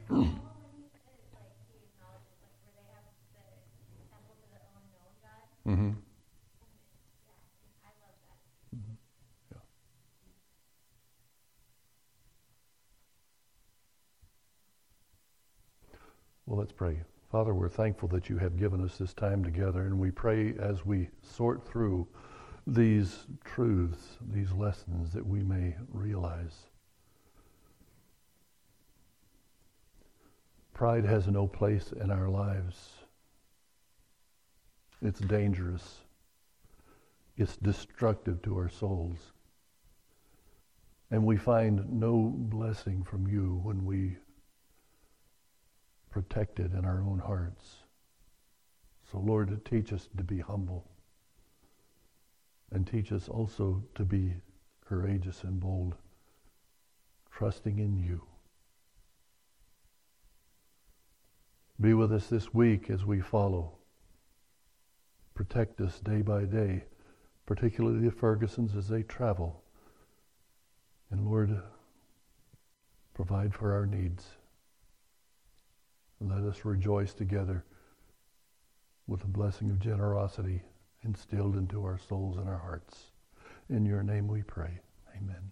Mm-hmm. 0.10 0.38
Well, 16.47 16.57
let's 16.57 16.72
pray. 16.72 17.01
Father, 17.32 17.53
we're 17.53 17.70
thankful 17.70 18.10
that 18.10 18.28
you 18.28 18.39
have 18.39 18.57
given 18.57 18.84
us 18.84 18.97
this 18.97 19.14
time 19.14 19.43
together, 19.43 19.84
and 19.84 19.99
we 19.99 20.10
pray 20.10 20.55
as 20.60 20.84
we 20.84 21.10
sort 21.22 21.64
through 21.64 22.07
these 22.66 23.28
truths, 23.45 24.18
these 24.34 24.51
lessons, 24.53 25.14
that 25.14 25.24
we 25.24 25.43
may 25.43 25.76
realize. 25.93 26.69
Pride 30.80 31.04
has 31.04 31.28
no 31.28 31.46
place 31.46 31.92
in 31.92 32.10
our 32.10 32.30
lives. 32.30 32.94
It's 35.02 35.20
dangerous. 35.20 35.98
It's 37.36 37.58
destructive 37.58 38.42
to 38.44 38.56
our 38.56 38.70
souls. 38.70 39.18
And 41.12 41.26
we 41.26 41.36
find 41.36 41.92
no 41.92 42.34
blessing 42.34 43.04
from 43.04 43.28
you 43.28 43.60
when 43.62 43.84
we 43.84 44.16
protect 46.12 46.62
it 46.62 46.72
in 46.72 46.86
our 46.86 47.02
own 47.02 47.20
hearts. 47.20 47.84
So, 49.12 49.20
Lord, 49.20 49.66
teach 49.66 49.92
us 49.92 50.08
to 50.16 50.24
be 50.24 50.40
humble 50.40 50.86
and 52.72 52.88
teach 52.88 53.12
us 53.12 53.28
also 53.28 53.84
to 53.96 54.06
be 54.06 54.34
courageous 54.86 55.44
and 55.44 55.60
bold, 55.60 55.96
trusting 57.30 57.80
in 57.80 57.98
you. 57.98 58.22
Be 61.82 61.94
with 61.94 62.12
us 62.12 62.28
this 62.28 62.54
week 62.54 62.90
as 62.90 63.06
we 63.06 63.22
follow. 63.22 63.72
Protect 65.34 65.80
us 65.80 66.00
day 66.00 66.22
by 66.22 66.44
day, 66.44 66.84
particularly 67.46 68.00
the 68.00 68.12
Fergusons 68.12 68.76
as 68.76 68.90
they 68.90 69.04
travel. 69.04 69.64
And 71.10 71.26
Lord, 71.26 71.62
provide 73.14 73.54
for 73.54 73.74
our 73.74 73.86
needs. 73.86 74.26
Let 76.20 76.44
us 76.44 76.66
rejoice 76.66 77.14
together 77.14 77.64
with 79.08 79.22
the 79.22 79.28
blessing 79.28 79.70
of 79.70 79.80
generosity 79.80 80.62
instilled 81.04 81.56
into 81.56 81.84
our 81.86 81.98
souls 81.98 82.38
and 82.38 82.50
our 82.50 82.58
hearts. 82.58 83.12
In 83.70 83.86
your 83.86 84.04
name 84.04 84.28
we 84.28 84.42
pray. 84.42 84.80
Amen. 85.16 85.52